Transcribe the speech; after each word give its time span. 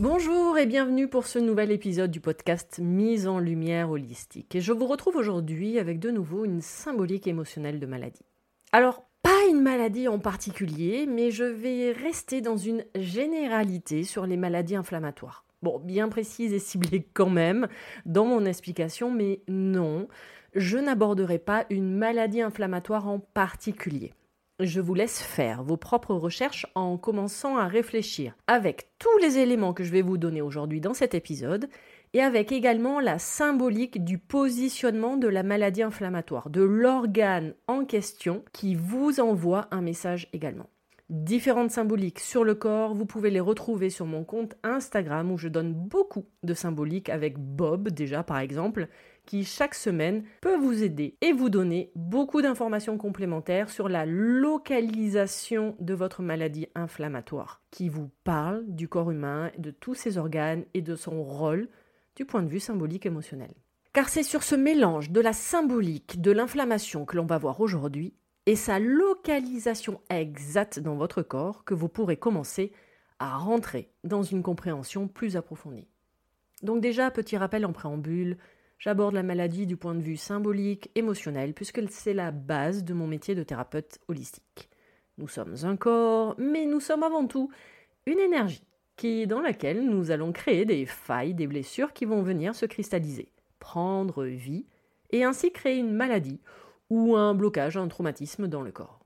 Bonjour 0.00 0.56
et 0.56 0.64
bienvenue 0.64 1.08
pour 1.08 1.26
ce 1.26 1.38
nouvel 1.38 1.70
épisode 1.70 2.10
du 2.10 2.20
podcast 2.20 2.80
Mise 2.82 3.28
en 3.28 3.38
lumière 3.38 3.90
holistique. 3.90 4.54
Et 4.54 4.62
je 4.62 4.72
vous 4.72 4.86
retrouve 4.86 5.16
aujourd'hui 5.16 5.78
avec 5.78 5.98
de 5.98 6.10
nouveau 6.10 6.46
une 6.46 6.62
symbolique 6.62 7.26
émotionnelle 7.26 7.78
de 7.78 7.84
maladie. 7.84 8.24
Alors, 8.72 9.04
pas 9.22 9.44
une 9.50 9.60
maladie 9.60 10.08
en 10.08 10.18
particulier, 10.18 11.04
mais 11.06 11.30
je 11.30 11.44
vais 11.44 11.92
rester 11.92 12.40
dans 12.40 12.56
une 12.56 12.82
généralité 12.94 14.04
sur 14.04 14.24
les 14.24 14.38
maladies 14.38 14.74
inflammatoires. 14.74 15.44
Bon, 15.60 15.78
bien 15.78 16.08
précise 16.08 16.54
et 16.54 16.58
ciblée 16.58 17.06
quand 17.12 17.28
même 17.28 17.68
dans 18.06 18.24
mon 18.24 18.46
explication, 18.46 19.10
mais 19.10 19.42
non, 19.48 20.08
je 20.54 20.78
n'aborderai 20.78 21.38
pas 21.38 21.66
une 21.68 21.94
maladie 21.94 22.40
inflammatoire 22.40 23.06
en 23.06 23.18
particulier 23.18 24.14
je 24.60 24.80
vous 24.80 24.94
laisse 24.94 25.20
faire 25.20 25.62
vos 25.62 25.76
propres 25.76 26.14
recherches 26.14 26.66
en 26.74 26.98
commençant 26.98 27.56
à 27.56 27.66
réfléchir 27.66 28.36
avec 28.46 28.90
tous 28.98 29.18
les 29.18 29.38
éléments 29.38 29.72
que 29.72 29.84
je 29.84 29.90
vais 29.90 30.02
vous 30.02 30.18
donner 30.18 30.42
aujourd'hui 30.42 30.80
dans 30.80 30.94
cet 30.94 31.14
épisode 31.14 31.68
et 32.12 32.20
avec 32.20 32.52
également 32.52 33.00
la 33.00 33.18
symbolique 33.18 34.04
du 34.04 34.18
positionnement 34.18 35.16
de 35.16 35.28
la 35.28 35.42
maladie 35.42 35.82
inflammatoire, 35.82 36.50
de 36.50 36.62
l'organe 36.62 37.54
en 37.68 37.84
question 37.84 38.44
qui 38.52 38.74
vous 38.74 39.20
envoie 39.20 39.68
un 39.70 39.80
message 39.80 40.28
également. 40.32 40.68
Différentes 41.08 41.72
symboliques 41.72 42.20
sur 42.20 42.44
le 42.44 42.54
corps, 42.54 42.94
vous 42.94 43.06
pouvez 43.06 43.30
les 43.30 43.40
retrouver 43.40 43.90
sur 43.90 44.06
mon 44.06 44.22
compte 44.22 44.56
Instagram 44.62 45.32
où 45.32 45.38
je 45.38 45.48
donne 45.48 45.72
beaucoup 45.74 46.26
de 46.44 46.54
symboliques 46.54 47.08
avec 47.08 47.38
Bob 47.38 47.88
déjà 47.88 48.22
par 48.22 48.38
exemple, 48.38 48.88
qui 49.30 49.44
chaque 49.44 49.76
semaine 49.76 50.24
peut 50.40 50.56
vous 50.56 50.82
aider 50.82 51.16
et 51.20 51.32
vous 51.32 51.50
donner 51.50 51.92
beaucoup 51.94 52.42
d'informations 52.42 52.98
complémentaires 52.98 53.70
sur 53.70 53.88
la 53.88 54.04
localisation 54.04 55.76
de 55.78 55.94
votre 55.94 56.20
maladie 56.20 56.66
inflammatoire, 56.74 57.62
qui 57.70 57.88
vous 57.88 58.10
parle 58.24 58.64
du 58.66 58.88
corps 58.88 59.12
humain, 59.12 59.52
de 59.56 59.70
tous 59.70 59.94
ses 59.94 60.18
organes 60.18 60.64
et 60.74 60.82
de 60.82 60.96
son 60.96 61.22
rôle 61.22 61.68
du 62.16 62.24
point 62.24 62.42
de 62.42 62.48
vue 62.48 62.58
symbolique 62.58 63.06
émotionnel. 63.06 63.52
Car 63.92 64.08
c'est 64.08 64.24
sur 64.24 64.42
ce 64.42 64.56
mélange 64.56 65.12
de 65.12 65.20
la 65.20 65.32
symbolique, 65.32 66.20
de 66.20 66.32
l'inflammation 66.32 67.04
que 67.04 67.16
l'on 67.16 67.26
va 67.26 67.38
voir 67.38 67.60
aujourd'hui, 67.60 68.14
et 68.46 68.56
sa 68.56 68.80
localisation 68.80 70.00
exacte 70.10 70.80
dans 70.80 70.96
votre 70.96 71.22
corps 71.22 71.62
que 71.62 71.74
vous 71.74 71.88
pourrez 71.88 72.16
commencer 72.16 72.72
à 73.20 73.36
rentrer 73.36 73.92
dans 74.02 74.24
une 74.24 74.42
compréhension 74.42 75.06
plus 75.06 75.36
approfondie. 75.36 75.86
Donc 76.64 76.80
déjà, 76.80 77.12
petit 77.12 77.36
rappel 77.36 77.64
en 77.64 77.72
préambule, 77.72 78.36
J'aborde 78.80 79.12
la 79.12 79.22
maladie 79.22 79.66
du 79.66 79.76
point 79.76 79.94
de 79.94 80.00
vue 80.00 80.16
symbolique, 80.16 80.90
émotionnel, 80.94 81.52
puisque 81.52 81.82
c'est 81.90 82.14
la 82.14 82.30
base 82.30 82.82
de 82.82 82.94
mon 82.94 83.06
métier 83.06 83.34
de 83.34 83.42
thérapeute 83.42 83.98
holistique. 84.08 84.70
Nous 85.18 85.28
sommes 85.28 85.54
un 85.64 85.76
corps, 85.76 86.34
mais 86.38 86.64
nous 86.64 86.80
sommes 86.80 87.02
avant 87.02 87.26
tout 87.26 87.50
une 88.06 88.18
énergie, 88.18 88.64
qui, 88.96 89.26
dans 89.26 89.42
laquelle 89.42 89.84
nous 89.84 90.10
allons 90.10 90.32
créer 90.32 90.64
des 90.64 90.86
failles, 90.86 91.34
des 91.34 91.46
blessures 91.46 91.92
qui 91.92 92.06
vont 92.06 92.22
venir 92.22 92.54
se 92.54 92.64
cristalliser, 92.64 93.34
prendre 93.58 94.24
vie, 94.24 94.64
et 95.10 95.24
ainsi 95.24 95.52
créer 95.52 95.76
une 95.76 95.92
maladie 95.92 96.40
ou 96.88 97.16
un 97.16 97.34
blocage, 97.34 97.76
un 97.76 97.86
traumatisme 97.86 98.48
dans 98.48 98.62
le 98.62 98.72
corps. 98.72 99.04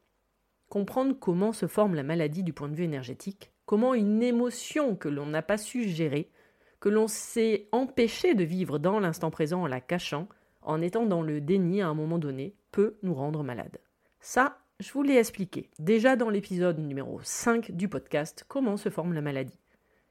Comprendre 0.69 1.17
comment 1.19 1.53
se 1.53 1.67
forme 1.67 1.97
la 1.97 2.05
maladie 2.05 2.45
du 2.45 2.53
point 2.53 2.69
de 2.69 2.77
vue 2.77 2.85
énergétique, 2.85 3.51
comment 3.67 3.95
une 3.95 4.23
émotion 4.23 4.95
que 4.95 5.09
l'on 5.09 5.27
n'a 5.27 5.43
pas 5.43 5.59
su 5.59 5.89
gérer 5.89 6.31
que 6.85 6.91
l'on 6.91 7.09
s'est 7.09 7.67
empêché 7.73 8.35
de 8.35 8.45
vivre 8.45 8.79
dans 8.79 9.01
l'instant 9.01 9.31
présent 9.31 9.63
en 9.63 9.67
la 9.67 9.81
cachant, 9.81 10.29
en 10.61 10.83
étant 10.83 11.07
dans 11.07 11.23
le 11.23 11.41
déni 11.41 11.81
à 11.81 11.89
un 11.89 11.95
moment 11.95 12.19
donné, 12.19 12.57
peut 12.73 12.99
nous 13.03 13.15
rendre 13.15 13.43
malades. 13.43 13.79
Ça, 14.21 14.59
je 14.81 14.93
vous 14.93 15.03
l'ai 15.03 15.17
expliqué 15.17 15.71
déjà 15.79 16.15
dans 16.15 16.29
l'épisode 16.29 16.79
numéro 16.79 17.21
5 17.23 17.71
du 17.71 17.89
podcast 17.89 18.45
Comment 18.49 18.77
se 18.77 18.91
forme 18.91 19.15
la 19.15 19.23
maladie. 19.23 19.59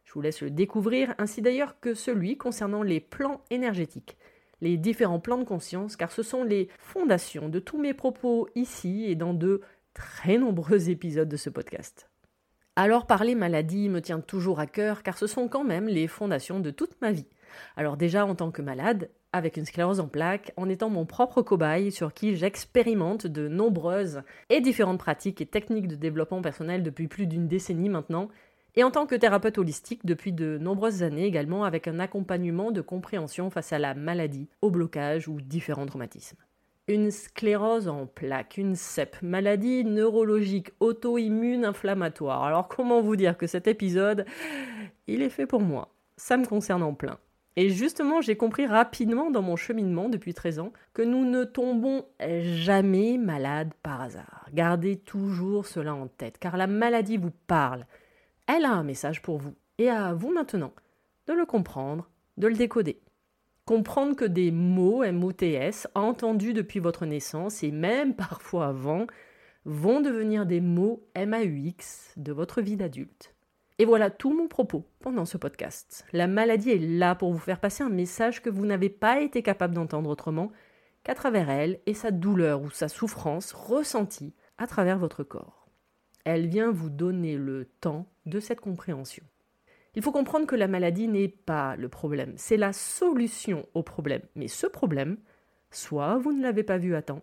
Je 0.03 0.13
vous 0.13 0.21
laisse 0.21 0.41
le 0.41 0.49
découvrir, 0.49 1.13
ainsi 1.19 1.43
d'ailleurs 1.43 1.79
que 1.79 1.93
celui 1.93 2.37
concernant 2.37 2.81
les 2.81 2.99
plans 2.99 3.41
énergétiques, 3.51 4.17
les 4.59 4.77
différents 4.77 5.19
plans 5.19 5.37
de 5.37 5.43
conscience, 5.43 5.95
car 5.95 6.11
ce 6.11 6.23
sont 6.23 6.43
les 6.43 6.69
fondations 6.79 7.49
de 7.49 7.59
tous 7.59 7.79
mes 7.79 7.93
propos 7.93 8.49
ici 8.55 9.05
et 9.05 9.13
dans 9.13 9.35
de 9.35 9.61
très 9.93 10.39
nombreux 10.39 10.89
épisodes 10.89 11.29
de 11.29 11.37
ce 11.37 11.51
podcast. 11.51 12.09
Alors 12.75 13.05
parler 13.05 13.35
maladie 13.35 13.87
me 13.87 14.01
tient 14.01 14.19
toujours 14.19 14.59
à 14.59 14.65
cœur 14.65 15.03
car 15.03 15.15
ce 15.15 15.27
sont 15.27 15.47
quand 15.47 15.63
même 15.63 15.87
les 15.87 16.07
fondations 16.07 16.59
de 16.59 16.71
toute 16.71 16.99
ma 17.01 17.11
vie. 17.11 17.27
Alors 17.77 17.97
déjà 17.97 18.25
en 18.25 18.33
tant 18.33 18.49
que 18.49 18.63
malade, 18.63 19.11
avec 19.31 19.57
une 19.57 19.65
sclérose 19.65 19.99
en 19.99 20.07
plaques, 20.07 20.53
en 20.57 20.67
étant 20.67 20.89
mon 20.89 21.05
propre 21.05 21.43
cobaye 21.43 21.91
sur 21.91 22.15
qui 22.15 22.35
j'expérimente 22.35 23.27
de 23.27 23.47
nombreuses 23.47 24.23
et 24.49 24.59
différentes 24.59 24.97
pratiques 24.97 25.39
et 25.39 25.45
techniques 25.45 25.87
de 25.87 25.95
développement 25.95 26.41
personnel 26.41 26.81
depuis 26.81 27.07
plus 27.07 27.27
d'une 27.27 27.47
décennie 27.47 27.89
maintenant, 27.89 28.29
et 28.75 28.83
en 28.83 28.89
tant 28.89 29.05
que 29.05 29.13
thérapeute 29.13 29.59
holistique 29.59 30.03
depuis 30.03 30.33
de 30.33 30.57
nombreuses 30.57 31.03
années 31.03 31.25
également 31.25 31.65
avec 31.65 31.87
un 31.87 31.99
accompagnement 31.99 32.71
de 32.71 32.81
compréhension 32.81 33.51
face 33.51 33.71
à 33.71 33.77
la 33.77 33.93
maladie, 33.93 34.49
au 34.63 34.71
blocage 34.71 35.27
ou 35.27 35.39
différents 35.41 35.85
traumatismes. 35.85 36.37
Une 36.89 37.11
sclérose 37.11 37.87
en 37.87 38.05
plaques, 38.05 38.57
une 38.57 38.75
CEP, 38.75 39.21
maladie 39.21 39.85
neurologique 39.85 40.71
auto-immune 40.81 41.63
inflammatoire. 41.63 42.43
Alors 42.43 42.67
comment 42.67 42.99
vous 42.99 43.15
dire 43.15 43.37
que 43.37 43.47
cet 43.47 43.67
épisode, 43.67 44.25
il 45.07 45.21
est 45.21 45.29
fait 45.29 45.45
pour 45.45 45.61
moi? 45.61 45.93
Ça 46.17 46.35
me 46.35 46.45
concerne 46.45 46.83
en 46.83 46.93
plein. 46.93 47.19
Et 47.55 47.69
justement, 47.69 48.19
j'ai 48.19 48.35
compris 48.35 48.65
rapidement 48.65 49.31
dans 49.31 49.41
mon 49.41 49.55
cheminement 49.55 50.09
depuis 50.09 50.33
13 50.33 50.59
ans 50.59 50.73
que 50.93 51.01
nous 51.01 51.23
ne 51.23 51.45
tombons 51.45 52.05
jamais 52.19 53.17
malades 53.17 53.73
par 53.81 54.01
hasard. 54.01 54.47
Gardez 54.53 54.97
toujours 54.97 55.67
cela 55.67 55.95
en 55.95 56.07
tête, 56.07 56.37
car 56.37 56.57
la 56.57 56.67
maladie 56.67 57.15
vous 57.15 57.31
parle. 57.47 57.85
Elle 58.45 58.65
a 58.65 58.71
un 58.71 58.83
message 58.83 59.21
pour 59.21 59.37
vous. 59.37 59.55
Et 59.77 59.89
à 59.89 60.13
vous 60.13 60.33
maintenant 60.33 60.73
de 61.27 61.33
le 61.33 61.45
comprendre, 61.45 62.09
de 62.35 62.47
le 62.47 62.55
décoder. 62.55 62.99
Comprendre 63.65 64.17
que 64.17 64.25
des 64.25 64.51
mots 64.51 65.09
MOTS 65.09 65.87
entendus 65.95 66.53
depuis 66.53 66.79
votre 66.79 67.05
naissance 67.05 67.63
et 67.63 67.71
même 67.71 68.13
parfois 68.15 68.67
avant 68.67 69.07
vont 69.63 70.01
devenir 70.01 70.45
des 70.45 70.59
mots 70.59 71.07
MAUX 71.15 72.13
de 72.17 72.33
votre 72.33 72.61
vie 72.61 72.75
d'adulte. 72.75 73.33
Et 73.79 73.85
voilà 73.85 74.09
tout 74.09 74.33
mon 74.33 74.47
propos 74.47 74.85
pendant 74.99 75.25
ce 75.25 75.37
podcast. 75.37 76.05
La 76.11 76.27
maladie 76.27 76.71
est 76.71 76.77
là 76.77 77.15
pour 77.15 77.31
vous 77.31 77.39
faire 77.39 77.61
passer 77.61 77.83
un 77.83 77.89
message 77.89 78.41
que 78.41 78.49
vous 78.49 78.65
n'avez 78.65 78.89
pas 78.89 79.21
été 79.21 79.41
capable 79.41 79.75
d'entendre 79.75 80.09
autrement 80.09 80.51
qu'à 81.03 81.15
travers 81.15 81.49
elle 81.49 81.79
et 81.85 81.93
sa 81.93 82.11
douleur 82.11 82.61
ou 82.61 82.69
sa 82.69 82.89
souffrance 82.89 83.53
ressentie 83.53 84.33
à 84.57 84.67
travers 84.67 84.99
votre 84.99 85.23
corps. 85.23 85.67
Elle 86.25 86.47
vient 86.47 86.71
vous 86.71 86.89
donner 86.89 87.37
le 87.37 87.65
temps 87.79 88.07
de 88.25 88.39
cette 88.39 88.61
compréhension. 88.61 89.23
Il 89.95 90.01
faut 90.01 90.11
comprendre 90.11 90.47
que 90.47 90.55
la 90.55 90.67
maladie 90.67 91.07
n'est 91.07 91.27
pas 91.27 91.75
le 91.75 91.89
problème, 91.89 92.33
c'est 92.35 92.57
la 92.57 92.73
solution 92.73 93.67
au 93.73 93.83
problème. 93.83 94.23
Mais 94.35 94.47
ce 94.47 94.65
problème, 94.65 95.17
soit 95.71 96.17
vous 96.17 96.33
ne 96.33 96.41
l'avez 96.41 96.63
pas 96.63 96.77
vu 96.77 96.95
à 96.95 97.01
temps, 97.01 97.21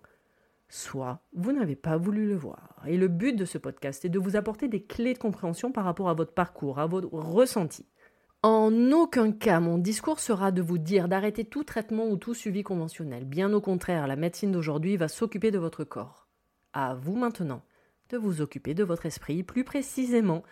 soit 0.69 1.21
vous 1.33 1.53
n'avez 1.53 1.77
pas 1.77 1.97
voulu 1.97 2.29
le 2.29 2.37
voir. 2.37 2.83
Et 2.87 2.97
le 2.97 3.09
but 3.09 3.35
de 3.35 3.45
ce 3.45 3.59
podcast 3.59 4.05
est 4.05 4.09
de 4.09 4.19
vous 4.19 4.37
apporter 4.37 4.69
des 4.69 4.83
clés 4.83 5.15
de 5.15 5.19
compréhension 5.19 5.73
par 5.73 5.85
rapport 5.85 6.09
à 6.09 6.15
votre 6.15 6.33
parcours, 6.33 6.79
à 6.79 6.87
votre 6.87 7.09
ressenti. 7.13 7.87
En 8.43 8.73
aucun 8.93 9.33
cas, 9.33 9.61
mon 9.61 9.77
discours 9.77 10.21
sera 10.21 10.51
de 10.51 10.63
vous 10.63 10.79
dire 10.79 11.09
d'arrêter 11.09 11.45
tout 11.45 11.65
traitement 11.65 12.07
ou 12.07 12.17
tout 12.17 12.33
suivi 12.33 12.63
conventionnel. 12.63 13.25
Bien 13.25 13.53
au 13.53 13.61
contraire, 13.61 14.07
la 14.07 14.17
médecine 14.17 14.53
d'aujourd'hui 14.53 14.97
va 14.97 15.09
s'occuper 15.09 15.51
de 15.51 15.59
votre 15.59 15.85
corps. 15.85 16.29
À 16.73 16.95
vous 16.95 17.17
maintenant 17.17 17.63
de 18.09 18.17
vous 18.17 18.41
occuper 18.41 18.75
de 18.75 18.83
votre 18.83 19.07
esprit, 19.07 19.43
plus 19.43 19.65
précisément 19.65 20.43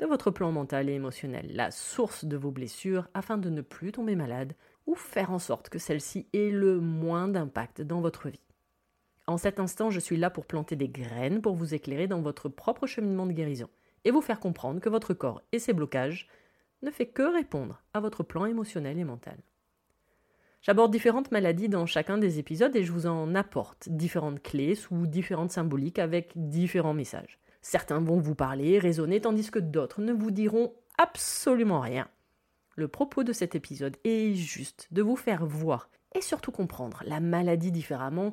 de 0.00 0.06
votre 0.06 0.30
plan 0.30 0.50
mental 0.50 0.88
et 0.88 0.94
émotionnel, 0.94 1.50
la 1.52 1.70
source 1.70 2.24
de 2.24 2.38
vos 2.38 2.50
blessures, 2.50 3.08
afin 3.12 3.36
de 3.36 3.50
ne 3.50 3.60
plus 3.60 3.92
tomber 3.92 4.16
malade 4.16 4.54
ou 4.86 4.94
faire 4.94 5.30
en 5.30 5.38
sorte 5.38 5.68
que 5.68 5.78
celle-ci 5.78 6.26
ait 6.32 6.50
le 6.50 6.80
moins 6.80 7.28
d'impact 7.28 7.82
dans 7.82 8.00
votre 8.00 8.30
vie. 8.30 8.40
En 9.26 9.36
cet 9.36 9.60
instant, 9.60 9.90
je 9.90 10.00
suis 10.00 10.16
là 10.16 10.30
pour 10.30 10.46
planter 10.46 10.74
des 10.74 10.88
graines 10.88 11.42
pour 11.42 11.54
vous 11.54 11.74
éclairer 11.74 12.08
dans 12.08 12.22
votre 12.22 12.48
propre 12.48 12.86
cheminement 12.86 13.26
de 13.26 13.32
guérison 13.32 13.68
et 14.04 14.10
vous 14.10 14.22
faire 14.22 14.40
comprendre 14.40 14.80
que 14.80 14.88
votre 14.88 15.12
corps 15.12 15.42
et 15.52 15.58
ses 15.58 15.74
blocages 15.74 16.28
ne 16.80 16.90
fait 16.90 17.06
que 17.06 17.22
répondre 17.22 17.82
à 17.92 18.00
votre 18.00 18.22
plan 18.22 18.46
émotionnel 18.46 18.98
et 18.98 19.04
mental. 19.04 19.36
J'aborde 20.62 20.92
différentes 20.92 21.30
maladies 21.30 21.68
dans 21.68 21.84
chacun 21.84 22.16
des 22.16 22.38
épisodes 22.38 22.74
et 22.74 22.84
je 22.84 22.92
vous 22.92 23.06
en 23.06 23.34
apporte 23.34 23.90
différentes 23.90 24.42
clés 24.42 24.74
sous 24.74 25.06
différentes 25.06 25.52
symboliques 25.52 25.98
avec 25.98 26.32
différents 26.36 26.94
messages. 26.94 27.39
Certains 27.62 28.00
vont 28.00 28.18
vous 28.18 28.34
parler, 28.34 28.78
résonner, 28.78 29.20
tandis 29.20 29.50
que 29.50 29.58
d'autres 29.58 30.00
ne 30.00 30.12
vous 30.12 30.30
diront 30.30 30.72
absolument 30.98 31.80
rien. 31.80 32.08
Le 32.76 32.88
propos 32.88 33.24
de 33.24 33.32
cet 33.32 33.54
épisode 33.54 33.96
est 34.04 34.34
juste 34.34 34.88
de 34.90 35.02
vous 35.02 35.16
faire 35.16 35.44
voir 35.44 35.90
et 36.14 36.22
surtout 36.22 36.52
comprendre 36.52 37.02
la 37.06 37.20
maladie 37.20 37.72
différemment 37.72 38.32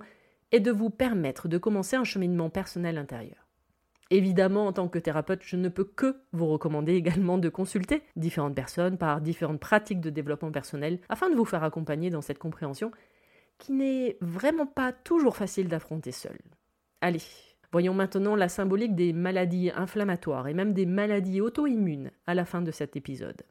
et 0.51 0.59
de 0.59 0.71
vous 0.71 0.89
permettre 0.89 1.47
de 1.47 1.57
commencer 1.57 1.95
un 1.95 2.03
cheminement 2.03 2.49
personnel 2.49 2.97
intérieur. 2.97 3.47
Évidemment, 4.09 4.67
en 4.67 4.73
tant 4.73 4.87
que 4.87 4.99
thérapeute, 4.99 5.43
je 5.43 5.57
ne 5.57 5.67
peux 5.67 5.83
que 5.83 6.21
vous 6.31 6.47
recommander 6.47 6.93
également 6.93 7.37
de 7.37 7.49
consulter 7.49 8.03
différentes 8.15 8.55
personnes 8.55 8.97
par 8.97 9.19
différentes 9.19 9.59
pratiques 9.59 9.99
de 9.99 10.09
développement 10.09 10.51
personnel 10.51 10.99
afin 11.09 11.29
de 11.29 11.35
vous 11.35 11.45
faire 11.45 11.63
accompagner 11.63 12.09
dans 12.09 12.21
cette 12.21 12.39
compréhension 12.39 12.91
qui 13.57 13.73
n'est 13.73 14.17
vraiment 14.21 14.67
pas 14.67 14.93
toujours 14.93 15.35
facile 15.35 15.67
d'affronter 15.67 16.11
seul. 16.11 16.37
Allez, 17.01 17.21
voyons 17.71 17.93
maintenant 17.93 18.35
la 18.35 18.49
symbolique 18.49 18.95
des 18.95 19.13
maladies 19.13 19.71
inflammatoires 19.75 20.47
et 20.47 20.53
même 20.53 20.73
des 20.73 20.85
maladies 20.85 21.41
auto-immunes 21.41 22.11
à 22.25 22.33
la 22.33 22.45
fin 22.45 22.61
de 22.61 22.71
cet 22.71 22.95
épisode. 22.95 23.43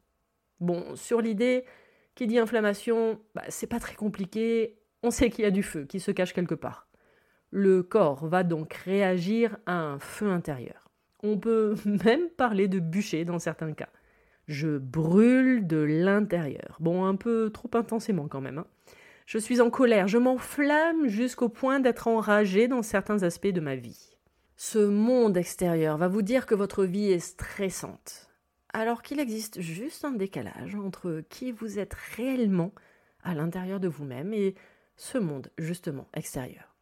Bon, 0.59 0.95
sur 0.95 1.21
l'idée, 1.21 1.65
qui 2.15 2.27
dit 2.27 2.39
inflammation, 2.39 3.19
bah, 3.35 3.43
c'est 3.49 3.67
pas 3.67 3.79
très 3.79 3.95
compliqué, 3.95 4.79
on 5.03 5.11
sait 5.11 5.29
qu'il 5.29 5.43
y 5.43 5.47
a 5.47 5.51
du 5.51 5.63
feu 5.63 5.85
qui 5.85 5.99
se 5.99 6.11
cache 6.11 6.33
quelque 6.33 6.55
part. 6.55 6.87
Le 7.51 7.83
corps 7.83 8.25
va 8.27 8.43
donc 8.43 8.73
réagir 8.73 9.57
à 9.65 9.79
un 9.79 9.99
feu 9.99 10.27
intérieur. 10.27 10.89
On 11.23 11.37
peut 11.37 11.75
même 11.85 12.29
parler 12.35 12.67
de 12.67 12.79
bûcher 12.79 13.23
dans 13.23 13.39
certains 13.39 13.73
cas. 13.73 13.89
Je 14.47 14.77
brûle 14.77 15.67
de 15.67 15.77
l'intérieur. 15.77 16.77
Bon, 16.79 17.05
un 17.05 17.15
peu 17.15 17.49
trop 17.53 17.69
intensément 17.73 18.27
quand 18.27 18.41
même. 18.41 18.59
Hein. 18.59 18.67
Je 19.27 19.37
suis 19.37 19.59
en 19.59 19.69
colère, 19.69 20.07
je 20.07 20.17
m'enflamme 20.17 21.09
jusqu'au 21.09 21.49
point 21.49 21.81
d'être 21.81 22.07
enragé 22.07 22.69
dans 22.69 22.81
certains 22.81 23.23
aspects 23.23 23.47
de 23.47 23.59
ma 23.59 23.75
vie. 23.75 24.15
Ce 24.55 24.79
monde 24.79 25.35
extérieur 25.35 25.97
va 25.97 26.07
vous 26.07 26.21
dire 26.21 26.45
que 26.45 26.55
votre 26.55 26.85
vie 26.85 27.11
est 27.11 27.19
stressante, 27.19 28.29
alors 28.71 29.01
qu'il 29.01 29.19
existe 29.19 29.59
juste 29.59 30.05
un 30.05 30.13
décalage 30.13 30.75
entre 30.75 31.25
qui 31.27 31.51
vous 31.51 31.77
êtes 31.77 31.93
réellement 32.15 32.71
à 33.21 33.35
l'intérieur 33.35 33.81
de 33.81 33.89
vous-même 33.89 34.33
et 34.33 34.55
ce 34.95 35.17
monde 35.17 35.51
justement 35.57 36.07
extérieur. 36.13 36.73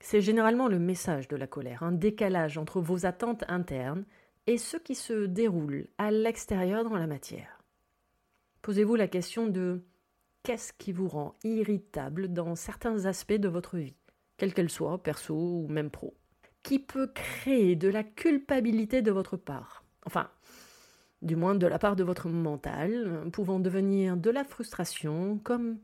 C'est 0.00 0.20
généralement 0.20 0.66
le 0.66 0.80
message 0.80 1.28
de 1.28 1.36
la 1.36 1.46
colère, 1.46 1.84
un 1.84 1.92
décalage 1.92 2.58
entre 2.58 2.80
vos 2.80 3.06
attentes 3.06 3.44
internes 3.46 4.06
et 4.48 4.58
ce 4.58 4.76
qui 4.76 4.96
se 4.96 5.26
déroule 5.26 5.86
à 5.98 6.10
l'extérieur 6.10 6.82
dans 6.82 6.96
la 6.96 7.06
matière. 7.06 7.62
Posez-vous 8.60 8.96
la 8.96 9.06
question 9.06 9.46
de 9.46 9.84
qu'est-ce 10.42 10.72
qui 10.72 10.92
vous 10.92 11.08
rend 11.08 11.36
irritable 11.44 12.32
dans 12.32 12.54
certains 12.54 13.06
aspects 13.06 13.32
de 13.32 13.48
votre 13.48 13.76
vie, 13.76 13.94
quelle 14.36 14.54
qu'elle 14.54 14.70
soit, 14.70 15.02
perso 15.02 15.34
ou 15.34 15.68
même 15.68 15.90
pro? 15.90 16.14
Qui 16.62 16.78
peut 16.78 17.08
créer 17.08 17.76
de 17.76 17.88
la 17.88 18.04
culpabilité 18.04 19.02
de 19.02 19.10
votre 19.10 19.36
part? 19.36 19.84
Enfin, 20.04 20.30
du 21.22 21.36
moins 21.36 21.54
de 21.54 21.66
la 21.66 21.78
part 21.78 21.96
de 21.96 22.04
votre 22.04 22.28
mental, 22.28 23.28
pouvant 23.32 23.60
devenir 23.60 24.16
de 24.16 24.30
la 24.30 24.44
frustration 24.44 25.38
comme 25.38 25.78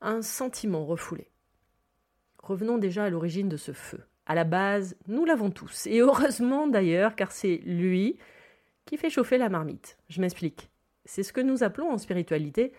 un 0.00 0.22
sentiment 0.22 0.84
refoulé. 0.84 1.30
Revenons 2.38 2.78
déjà 2.78 3.04
à 3.04 3.10
l'origine 3.10 3.48
de 3.48 3.56
ce 3.56 3.72
feu. 3.72 4.00
À 4.26 4.34
la 4.34 4.44
base, 4.44 4.96
nous 5.06 5.24
l'avons 5.24 5.50
tous, 5.50 5.86
et 5.86 6.00
heureusement 6.00 6.66
d'ailleurs, 6.66 7.16
car 7.16 7.32
c'est 7.32 7.58
lui 7.64 8.18
qui 8.84 8.96
fait 8.96 9.10
chauffer 9.10 9.38
la 9.38 9.48
marmite. 9.48 9.98
Je 10.08 10.20
m'explique. 10.20 10.70
C'est 11.04 11.22
ce 11.22 11.32
que 11.32 11.40
nous 11.40 11.62
appelons 11.62 11.90
en 11.90 11.98
spiritualité 11.98 12.72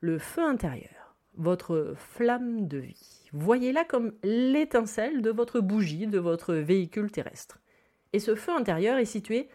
le 0.00 0.18
feu 0.18 0.42
intérieur, 0.42 1.16
votre 1.36 1.94
flamme 1.96 2.68
de 2.68 2.78
vie. 2.78 3.28
Voyez-la 3.32 3.84
comme 3.84 4.12
l'étincelle 4.22 5.22
de 5.22 5.30
votre 5.30 5.60
bougie, 5.60 6.06
de 6.06 6.18
votre 6.18 6.54
véhicule 6.54 7.10
terrestre. 7.10 7.58
Et 8.12 8.18
ce 8.18 8.34
feu 8.34 8.52
intérieur 8.52 8.98
est 8.98 9.04
situé 9.04 9.48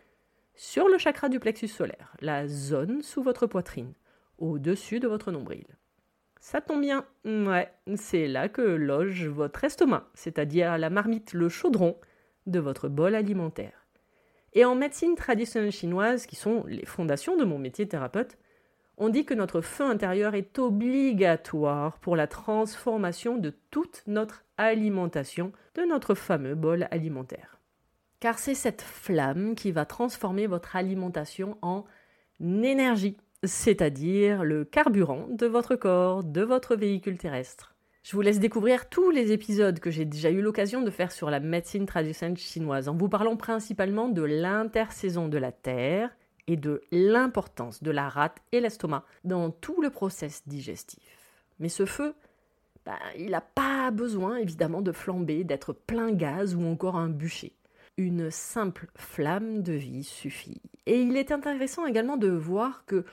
sur 0.56 0.90
le 0.90 0.98
chakra 0.98 1.30
du 1.30 1.40
plexus 1.40 1.70
solaire, 1.70 2.16
la 2.20 2.48
zone 2.48 3.02
sous 3.02 3.24
votre 3.24 3.48
poitrine, 3.48 3.94
au-dessus 4.38 5.00
de 5.00 5.08
votre 5.08 5.32
nombril. 5.32 5.66
Ça 6.42 6.62
tombe 6.62 6.82
bien, 6.82 7.06
ouais, 7.26 7.72
c'est 7.96 8.28
là 8.28 8.50
que 8.50 8.62
loge 8.62 9.28
votre 9.28 9.64
estomac, 9.64 10.10
c'est-à-dire 10.14 10.78
la 10.78 10.90
marmite, 10.90 11.34
le 11.34 11.50
chaudron 11.50 11.98
de 12.46 12.60
votre 12.60 12.90
bol 12.90 13.16
alimentaire. 13.16 13.86
Et 14.54 14.66
en 14.66 14.76
médecine 14.76 15.16
traditionnelle 15.16 15.72
chinoise, 15.72 16.26
qui 16.26 16.36
sont 16.36 16.64
les 16.68 16.86
fondations 16.86 17.38
de 17.38 17.46
mon 17.46 17.60
métier 17.60 17.86
de 17.86 17.90
thérapeute, 17.90 18.38
on 19.00 19.10
dit 19.10 19.26
que 19.26 19.34
notre 19.34 19.62
feu 19.62 19.86
intérieur 19.86 20.36
est 20.36 20.60
obligatoire 20.60 21.98
pour 22.00 22.16
la 22.16 22.28
transformation 22.28 23.38
de 23.38 23.54
toute 23.72 24.04
notre 24.06 24.44
alimentation, 24.58 25.52
de 25.76 25.84
notre 25.84 26.14
fameux 26.14 26.56
bol 26.56 26.88
alimentaire. 26.92 27.60
Car 28.20 28.38
c'est 28.38 28.56
cette 28.56 28.82
flamme 28.82 29.56
qui 29.56 29.72
va 29.72 29.86
transformer 29.86 30.46
votre 30.46 30.76
alimentation 30.76 31.58
en 31.62 31.86
énergie 32.40 33.18
c'est-à-dire 33.44 34.44
le 34.44 34.66
carburant 34.66 35.28
de 35.30 35.46
votre 35.46 35.76
corps, 35.76 36.24
de 36.24 36.42
votre 36.42 36.76
véhicule 36.76 37.18
terrestre. 37.18 37.76
Je 38.04 38.16
vous 38.16 38.22
laisse 38.22 38.40
découvrir 38.40 38.90
tous 38.90 39.12
les 39.12 39.32
épisodes 39.32 39.80
que 39.80 39.92
j'ai 39.92 40.06
déjà 40.06 40.30
eu 40.30 40.42
l'occasion 40.42 40.82
de 40.82 40.90
faire 40.90 41.12
sur 41.12 41.30
la 41.30 41.40
médecine 41.40 41.86
traditionnelle 41.86 42.38
chinoise, 42.38 42.90
en 42.90 42.96
vous 42.96 43.10
parlant 43.10 43.38
principalement 43.38 44.10
de 44.10 44.24
l'intersaison 44.24 45.28
de 45.28 45.38
la 45.38 45.52
Terre 45.52 46.10
et 46.48 46.58
de 46.58 46.82
l'importance 46.92 47.84
de 47.84 47.92
la 47.92 48.10
rate 48.10 48.38
et 48.52 48.60
l'estomac 48.60 49.04
dans 49.24 49.52
tout 49.52 49.82
le 49.82 49.90
process 49.90 50.44
digestif. 50.48 51.04
Mais 51.60 51.70
ce 51.70 51.86
feu, 51.86 52.14
bah, 52.86 53.00
il 53.18 53.32
n'a 53.32 53.42
pas 53.42 53.92
besoin 53.92 54.38
évidemment 54.38 54.82
de 54.82 54.92
flamber, 54.92 55.44
d'être 55.44 55.74
plein 55.74 56.12
gaz 56.12 56.56
ou 56.56 56.64
encore 56.64 56.96
un 56.96 57.10
bûcher 57.10 57.54
une 58.00 58.32
simple 58.32 58.88
flamme 58.96 59.62
de 59.62 59.74
vie 59.74 60.06
suffit. 60.06 60.62
Et 60.86 61.02
il 61.02 61.18
est 61.18 61.32
intéressant 61.32 61.86
également 61.86 62.16
de 62.16 62.30
voir 62.30 62.86
que 62.86 63.04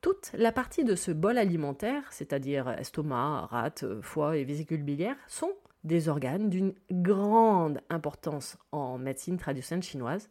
toute 0.00 0.30
la 0.32 0.52
partie 0.52 0.84
de 0.84 0.94
ce 0.94 1.10
bol 1.10 1.38
alimentaire, 1.38 2.04
c'est-à-dire 2.12 2.68
estomac, 2.78 3.46
rate, 3.46 3.84
foie 4.00 4.36
et 4.36 4.44
vésicule 4.44 4.84
biliaire, 4.84 5.16
sont 5.26 5.52
des 5.82 6.08
organes 6.08 6.48
d'une 6.48 6.72
grande 6.90 7.80
importance 7.90 8.56
en 8.70 8.96
médecine 8.96 9.38
traditionnelle 9.38 9.82
chinoise. 9.82 10.30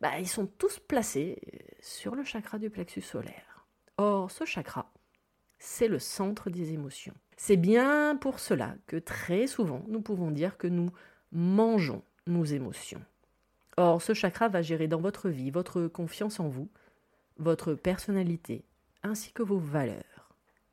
Bah, 0.00 0.18
ils 0.18 0.28
sont 0.28 0.46
tous 0.46 0.78
placés 0.78 1.40
sur 1.80 2.14
le 2.14 2.24
chakra 2.24 2.58
du 2.58 2.70
plexus 2.70 3.02
solaire. 3.02 3.66
Or, 3.98 4.30
ce 4.30 4.44
chakra, 4.44 4.92
c'est 5.58 5.88
le 5.88 5.98
centre 5.98 6.50
des 6.50 6.72
émotions. 6.72 7.14
C'est 7.36 7.56
bien 7.56 8.16
pour 8.16 8.40
cela 8.40 8.74
que 8.86 8.96
très 8.96 9.46
souvent 9.46 9.84
nous 9.88 10.00
pouvons 10.00 10.30
dire 10.30 10.58
que 10.58 10.66
nous 10.66 10.90
mangeons 11.32 12.02
nos 12.26 12.44
émotions. 12.44 13.02
Or, 13.76 14.00
ce 14.00 14.14
chakra 14.14 14.48
va 14.48 14.62
gérer 14.62 14.88
dans 14.88 15.00
votre 15.00 15.28
vie 15.28 15.50
votre 15.50 15.86
confiance 15.86 16.40
en 16.40 16.48
vous, 16.48 16.68
votre 17.38 17.74
personnalité, 17.74 18.64
ainsi 19.02 19.32
que 19.32 19.42
vos 19.42 19.58
valeurs. 19.58 20.30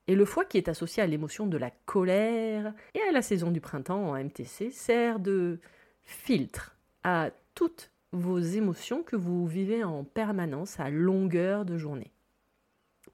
Et 0.08 0.16
le 0.16 0.26
foie 0.26 0.46
qui 0.46 0.58
est 0.58 0.68
associé 0.68 1.02
à 1.02 1.08
l'émotion 1.08 1.48
de 1.48 1.58
la 1.58 1.72
colère 1.72 2.74
et 2.94 3.02
à 3.02 3.12
la 3.12 3.22
saison 3.22 3.52
du 3.52 3.62
printemps 3.62 4.10
en 4.10 4.22
MTC 4.22 4.72
sert 4.72 5.20
de 5.20 5.60
filtre 6.04 6.76
à 7.04 7.30
toutes 7.56 7.93
vos 8.14 8.40
émotions 8.40 9.04
que 9.04 9.16
vous 9.16 9.46
vivez 9.46 9.84
en 9.84 10.04
permanence 10.04 10.80
à 10.80 10.90
longueur 10.90 11.66
de 11.66 11.78
journée. 11.78 12.14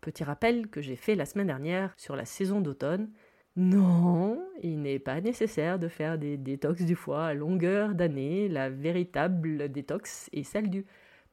Petit 0.01 0.23
rappel 0.23 0.67
que 0.67 0.81
j'ai 0.81 0.95
fait 0.95 1.15
la 1.15 1.25
semaine 1.25 1.47
dernière 1.47 1.93
sur 1.97 2.15
la 2.15 2.25
saison 2.25 2.61
d'automne. 2.61 3.09
Non, 3.55 4.45
il 4.61 4.81
n'est 4.81 4.99
pas 4.99 5.19
nécessaire 5.21 5.79
de 5.79 5.87
faire 5.87 6.17
des 6.17 6.37
détox 6.37 6.83
du 6.83 6.95
foie 6.95 7.25
à 7.25 7.33
longueur 7.33 7.95
d'année. 7.95 8.47
La 8.47 8.69
véritable 8.69 9.69
détox 9.69 10.29
est 10.31 10.43
celle 10.43 10.69
du 10.69 10.85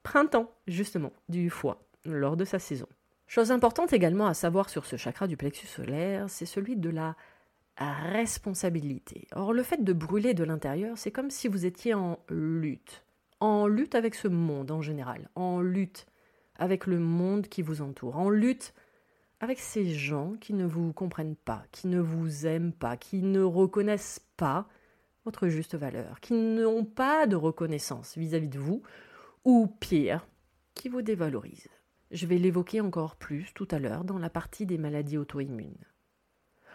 printemps, 0.03 0.51
justement, 0.67 1.13
du 1.29 1.51
foie, 1.51 1.87
lors 2.05 2.37
de 2.37 2.45
sa 2.45 2.59
saison. 2.59 2.89
Chose 3.27 3.51
importante 3.51 3.93
également 3.93 4.27
à 4.27 4.35
savoir 4.35 4.71
sur 4.71 4.87
ce 4.87 4.97
chakra 4.97 5.27
du 5.27 5.37
plexus 5.37 5.67
solaire, 5.67 6.31
c'est 6.31 6.47
celui 6.47 6.77
de 6.77 6.91
la 6.91 7.17
responsabilité. 7.79 9.27
Or, 9.33 9.53
le 9.53 9.63
fait 9.63 9.83
de 9.83 9.93
brûler 9.93 10.33
de 10.33 10.45
l'intérieur, 10.45 10.97
c'est 10.97 11.11
comme 11.11 11.31
si 11.31 11.49
vous 11.49 11.67
étiez 11.67 11.95
en 11.95 12.19
lutte. 12.31 13.06
En 13.41 13.67
lutte 13.67 13.95
avec 13.95 14.15
ce 14.15 14.29
monde 14.29 14.71
en 14.71 14.81
général, 14.81 15.29
en 15.35 15.61
lutte 15.61 16.07
avec 16.55 16.87
le 16.87 16.99
monde 16.99 17.49
qui 17.49 17.63
vous 17.63 17.83
entoure, 17.83 18.17
en 18.17 18.31
lutte 18.31 18.73
avec 19.41 19.59
ces 19.59 19.93
gens 19.93 20.35
qui 20.41 20.55
ne 20.55 20.65
vous 20.65 20.93
comprennent 20.93 21.37
pas, 21.37 21.63
qui 21.71 21.89
ne 21.89 22.01
vous 22.01 22.47
aiment 22.47 22.73
pas, 22.73 22.97
qui 22.97 23.23
ne 23.23 23.43
reconnaissent 23.43 24.25
pas 24.37 24.67
votre 25.25 25.49
juste 25.49 25.75
valeur, 25.75 26.21
qui 26.21 26.33
n'ont 26.33 26.85
pas 26.85 27.27
de 27.27 27.37
reconnaissance 27.37 28.17
vis-à-vis 28.17 28.49
de 28.49 28.59
vous, 28.59 28.83
ou 29.45 29.67
pire, 29.67 30.27
qui 30.75 30.89
vous 30.89 31.03
dévalorisent. 31.03 31.69
Je 32.13 32.27
vais 32.27 32.39
l'évoquer 32.39 32.81
encore 32.81 33.17
plus 33.17 33.53
tout 33.53 33.69
à 33.71 33.79
l'heure 33.79 34.05
dans 34.05 34.19
la 34.19 34.31
partie 34.31 34.67
des 34.67 34.79
maladies 34.79 35.19
auto-immunes. 35.19 35.85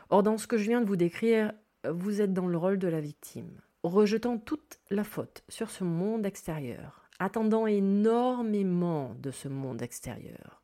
Or, 0.09 0.23
dans 0.23 0.37
ce 0.37 0.47
que 0.47 0.57
je 0.57 0.65
viens 0.65 0.81
de 0.81 0.87
vous 0.87 0.97
décrire, 0.97 1.53
vous 1.89 2.21
êtes 2.21 2.33
dans 2.33 2.47
le 2.47 2.57
rôle 2.57 2.77
de 2.77 2.89
la 2.89 2.99
victime, 2.99 3.61
rejetant 3.83 4.37
toute 4.37 4.79
la 4.89 5.03
faute 5.03 5.43
sur 5.49 5.69
ce 5.69 5.83
monde 5.83 6.25
extérieur, 6.25 7.09
attendant 7.19 7.67
énormément 7.67 9.15
de 9.19 9.31
ce 9.31 9.47
monde 9.47 9.81
extérieur, 9.81 10.61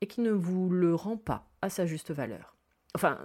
et 0.00 0.06
qui 0.06 0.20
ne 0.20 0.30
vous 0.30 0.70
le 0.70 0.94
rend 0.94 1.16
pas 1.16 1.48
à 1.62 1.70
sa 1.70 1.86
juste 1.86 2.10
valeur. 2.10 2.56
Enfin, 2.94 3.18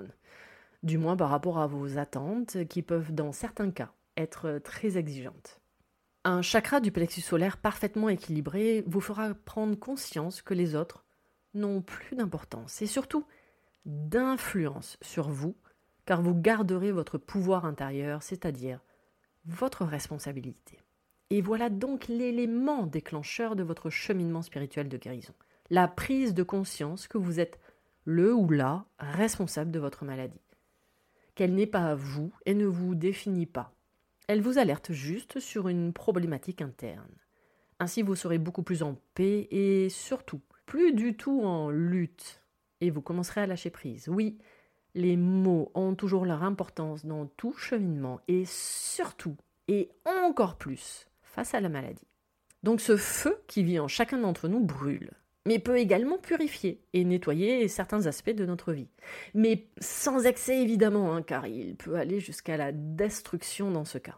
du 0.84 0.98
moins 0.98 1.18
par 1.18 1.30
rapport 1.30 1.60
à 1.60 1.68
vos 1.68 1.98
attentes, 1.98 2.66
qui 2.68 2.82
peuvent 2.82 3.14
dans 3.14 3.32
certains 3.32 3.72
cas 3.72 3.92
être 4.18 4.60
très 4.64 4.98
exigeantes. 4.98 5.60
Un 6.24 6.42
chakra 6.42 6.80
du 6.80 6.92
plexus 6.92 7.22
solaire 7.22 7.58
parfaitement 7.58 8.10
équilibré 8.10 8.84
vous 8.88 9.02
fera 9.02 9.34
prendre 9.34 9.78
conscience 9.78 10.42
que 10.42 10.54
les 10.54 10.76
autres 10.76 11.06
n'ont 11.54 11.82
plus 11.82 12.16
d'importance 12.16 12.82
et 12.82 12.88
surtout 12.88 13.26
d'influence 13.86 14.98
sur 15.02 15.30
vous, 15.30 15.56
car 16.06 16.22
vous 16.22 16.34
garderez 16.34 16.92
votre 16.92 17.18
pouvoir 17.18 17.66
intérieur, 17.66 18.24
c'est-à-dire 18.24 18.80
votre 19.46 19.86
responsabilité. 19.86 20.80
Et 21.30 21.42
voilà 21.42 21.70
donc 21.70 22.08
l'élément 22.08 22.86
déclencheur 22.86 23.56
de 23.56 23.64
votre 23.64 23.90
cheminement 23.90 24.42
spirituel 24.42 24.90
de 24.90 24.98
guérison. 24.98 25.34
La 25.70 25.88
prise 25.88 26.34
de 26.34 26.44
conscience 26.44 27.08
que 27.08 27.18
vous 27.18 27.40
êtes 27.40 27.60
le 28.04 28.34
ou 28.34 28.50
la 28.50 28.86
responsable 29.00 29.72
de 29.72 29.80
votre 29.80 30.06
maladie. 30.06 30.42
Qu'elle 31.34 31.56
n'est 31.56 31.66
pas 31.66 31.88
à 31.88 31.96
vous 31.96 32.32
et 32.46 32.54
ne 32.54 32.66
vous 32.66 32.96
définit 32.96 33.48
pas. 33.48 33.74
Elle 34.28 34.42
vous 34.42 34.58
alerte 34.58 34.92
juste 34.92 35.40
sur 35.40 35.68
une 35.68 35.94
problématique 35.94 36.62
interne. 36.62 37.16
Ainsi 37.80 38.04
vous 38.04 38.16
serez 38.16 38.38
beaucoup 38.38 38.64
plus 38.64 38.84
en 38.84 38.96
paix 39.16 39.48
et 39.52 39.90
surtout 39.90 40.42
plus 40.66 40.94
du 40.94 41.18
tout 41.18 41.42
en 41.44 41.70
lutte. 41.70 42.42
Et 42.82 42.90
vous 42.90 43.02
commencerez 43.02 43.42
à 43.42 43.48
lâcher 43.48 43.70
prise. 43.70 44.08
Oui, 44.08 44.38
les 44.96 45.18
mots 45.18 45.72
ont 45.76 45.94
toujours 45.94 46.26
leur 46.26 46.42
importance 46.42 47.06
dans 47.06 47.28
tout 47.38 47.54
cheminement 47.54 48.22
et 48.28 48.46
surtout, 48.46 49.36
et 49.68 49.90
encore 50.06 50.58
plus, 50.58 51.08
face 51.22 51.54
à 51.54 51.60
la 51.60 51.70
maladie. 51.70 52.08
Donc 52.64 52.82
ce 52.82 52.98
feu 52.98 53.38
qui 53.48 53.64
vit 53.64 53.80
en 53.80 53.88
chacun 53.88 54.18
d'entre 54.18 54.48
nous 54.48 54.62
brûle, 54.62 55.12
mais 55.46 55.60
peut 55.60 55.78
également 55.78 56.18
purifier 56.18 56.82
et 56.94 57.04
nettoyer 57.04 57.68
certains 57.68 58.08
aspects 58.08 58.32
de 58.32 58.46
notre 58.46 58.74
vie. 58.74 58.90
Mais 59.34 59.68
sans 59.80 60.26
excès 60.26 60.62
évidemment, 60.62 61.14
hein, 61.14 61.22
car 61.22 61.46
il 61.46 61.76
peut 61.76 61.96
aller 61.96 62.20
jusqu'à 62.20 62.58
la 62.58 62.72
destruction 62.72 63.70
dans 63.70 63.86
ce 63.86 63.98
cas. 63.98 64.18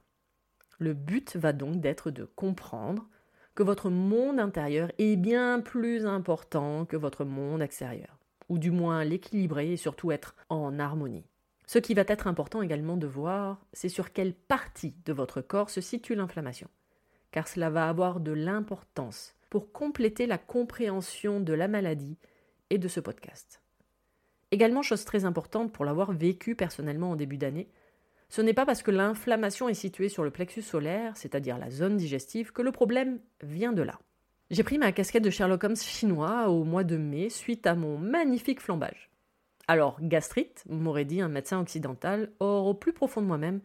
Le 0.79 0.93
but 0.93 1.36
va 1.36 1.53
donc 1.53 1.81
d'être 1.81 2.12
de 2.12 2.24
comprendre 2.24 3.10
que 3.55 3.63
votre 3.63 3.89
monde 3.89 4.39
intérieur 4.39 4.91
est 5.00 5.15
bien 5.15 5.60
plus 5.60 6.05
important 6.05 6.86
que 6.86 6.96
votre 6.96 7.25
monde 7.25 7.63
extérieur, 7.63 8.16
ou 8.50 8.60
du 8.60 8.72
moins 8.72 9.04
l'équilibrer 9.04 9.74
et 9.74 9.77
surtout 9.77 10.12
être 10.12 10.36
en 10.50 10.80
harmonie. 10.80 11.25
Ce 11.66 11.80
qui 11.80 11.94
va 11.94 12.04
être 12.08 12.27
important 12.27 12.62
également 12.62 12.98
de 12.98 13.08
voir, 13.08 13.66
c'est 13.74 13.89
sur 13.89 14.13
quelle 14.13 14.34
partie 14.34 14.96
de 15.06 15.13
votre 15.13 15.42
corps 15.42 15.70
se 15.70 15.82
situe 15.82 16.16
l'inflammation 16.16 16.70
car 17.32 17.48
cela 17.48 17.70
va 17.70 17.88
avoir 17.88 18.20
de 18.20 18.32
l'importance 18.32 19.36
pour 19.50 19.72
compléter 19.72 20.25
la 20.25 20.38
compréhension 20.38 21.39
de 21.39 21.54
la 21.54 21.68
maladie 21.68 22.18
et 22.70 22.77
de 22.77 22.88
ce 22.88 23.00
podcast. 23.00 23.62
Également, 24.51 24.82
chose 24.82 25.06
très 25.06 25.25
importante 25.25 25.74
pour 25.74 25.86
l'avoir 25.86 26.12
vécu 26.12 26.56
personnellement 26.56 27.12
en 27.12 27.16
début 27.16 27.38
d'année, 27.38 27.70
ce 28.30 28.42
n'est 28.42 28.54
pas 28.54 28.66
parce 28.66 28.84
que 28.84 28.92
l'inflammation 28.92 29.70
est 29.70 29.74
située 29.74 30.10
sur 30.10 30.24
le 30.24 30.32
plexus 30.32 30.62
solaire, 30.62 31.16
c'est-à-dire 31.16 31.58
la 31.58 31.70
zone 31.70 31.96
digestive, 31.96 32.51
que 32.51 32.62
le 32.62 32.74
problème 32.74 33.20
vient 33.42 33.72
de 33.72 33.84
là. 33.84 34.00
J'ai 34.50 34.63
pris 34.63 34.77
ma 34.77 34.94
casquette 34.94 35.24
de 35.24 35.30
Sherlock 35.30 35.66
Holmes 35.66 35.75
chinois 35.75 36.48
au 36.48 36.63
mois 36.63 36.86
de 36.86 36.96
mai 36.96 37.30
suite 37.30 37.68
à 37.68 37.75
mon 37.75 37.98
magnifique 37.98 38.62
flambage. 38.62 39.10
Alors, 39.68 39.98
gastrite, 40.01 40.63
m'aurait 40.70 41.04
dit 41.04 41.20
un 41.20 41.27
médecin 41.27 41.60
occidental, 41.60 42.32
or 42.39 42.68
au 42.68 42.74
plus 42.74 42.94
profond 42.94 43.22
de 43.22 43.27
moi-même, 43.27 43.60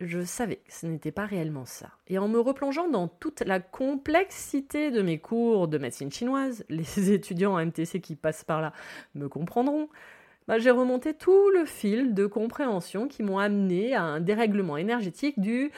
je 0.00 0.24
savais 0.24 0.56
que 0.56 0.72
ce 0.72 0.86
n'était 0.86 1.12
pas 1.12 1.26
réellement 1.26 1.64
ça. 1.64 1.92
Et 2.08 2.18
en 2.18 2.26
me 2.26 2.40
replongeant 2.40 2.88
dans 2.88 3.06
toute 3.06 3.40
la 3.42 3.60
complexité 3.60 4.90
de 4.90 5.00
mes 5.00 5.18
cours 5.18 5.68
de 5.68 5.78
médecine 5.78 6.10
chinoise, 6.10 6.64
les 6.70 7.12
étudiants 7.12 7.54
en 7.54 7.64
MTC 7.64 8.00
qui 8.00 8.16
passent 8.16 8.44
par 8.44 8.60
là 8.60 8.72
me 9.14 9.28
comprendront, 9.28 9.88
bah, 10.48 10.58
j'ai 10.58 10.72
remonté 10.72 11.14
tout 11.14 11.50
le 11.50 11.64
fil 11.64 12.14
de 12.14 12.26
compréhension 12.26 13.06
qui 13.06 13.22
m'ont 13.22 13.38
amené 13.38 13.94
à 13.94 14.02
un 14.02 14.20
dérèglement 14.20 14.76
énergétique 14.76 15.40
du 15.40 15.70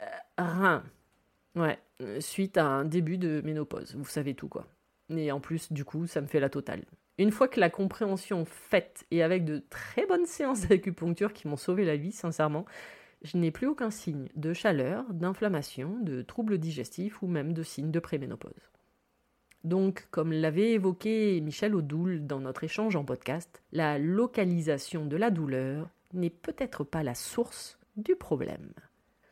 euh, 0.00 0.04
rein. 0.38 0.84
Ouais, 1.56 1.78
suite 2.20 2.56
à 2.56 2.66
un 2.66 2.84
début 2.84 3.18
de 3.18 3.40
ménopause, 3.44 3.94
vous 3.96 4.04
savez 4.04 4.34
tout 4.34 4.48
quoi. 4.48 4.66
Et 5.10 5.32
en 5.32 5.40
plus, 5.40 5.72
du 5.72 5.84
coup, 5.84 6.06
ça 6.06 6.20
me 6.20 6.26
fait 6.26 6.40
la 6.40 6.50
totale. 6.50 6.84
Une 7.16 7.32
fois 7.32 7.48
que 7.48 7.58
la 7.58 7.70
compréhension 7.70 8.44
faite 8.44 9.06
et 9.10 9.22
avec 9.22 9.44
de 9.44 9.62
très 9.70 10.06
bonnes 10.06 10.26
séances 10.26 10.68
d'acupuncture 10.68 11.32
qui 11.32 11.48
m'ont 11.48 11.56
sauvé 11.56 11.84
la 11.84 11.96
vie, 11.96 12.12
sincèrement, 12.12 12.64
je 13.22 13.36
n'ai 13.36 13.50
plus 13.50 13.66
aucun 13.66 13.90
signe 13.90 14.28
de 14.36 14.52
chaleur, 14.52 15.04
d'inflammation, 15.12 15.98
de 16.00 16.22
troubles 16.22 16.58
digestifs 16.58 17.22
ou 17.22 17.26
même 17.26 17.52
de 17.52 17.62
signes 17.62 17.90
de 17.90 17.98
préménopause. 17.98 18.70
Donc, 19.64 20.06
comme 20.12 20.32
l'avait 20.32 20.72
évoqué 20.72 21.40
Michel 21.40 21.74
Audoul 21.74 22.26
dans 22.26 22.38
notre 22.38 22.62
échange 22.62 22.94
en 22.94 23.04
podcast, 23.04 23.60
la 23.72 23.98
localisation 23.98 25.04
de 25.04 25.16
la 25.16 25.30
douleur 25.30 25.90
n'est 26.12 26.30
peut-être 26.30 26.84
pas 26.84 27.02
la 27.02 27.14
source 27.14 27.78
du 27.96 28.14
problème. 28.14 28.72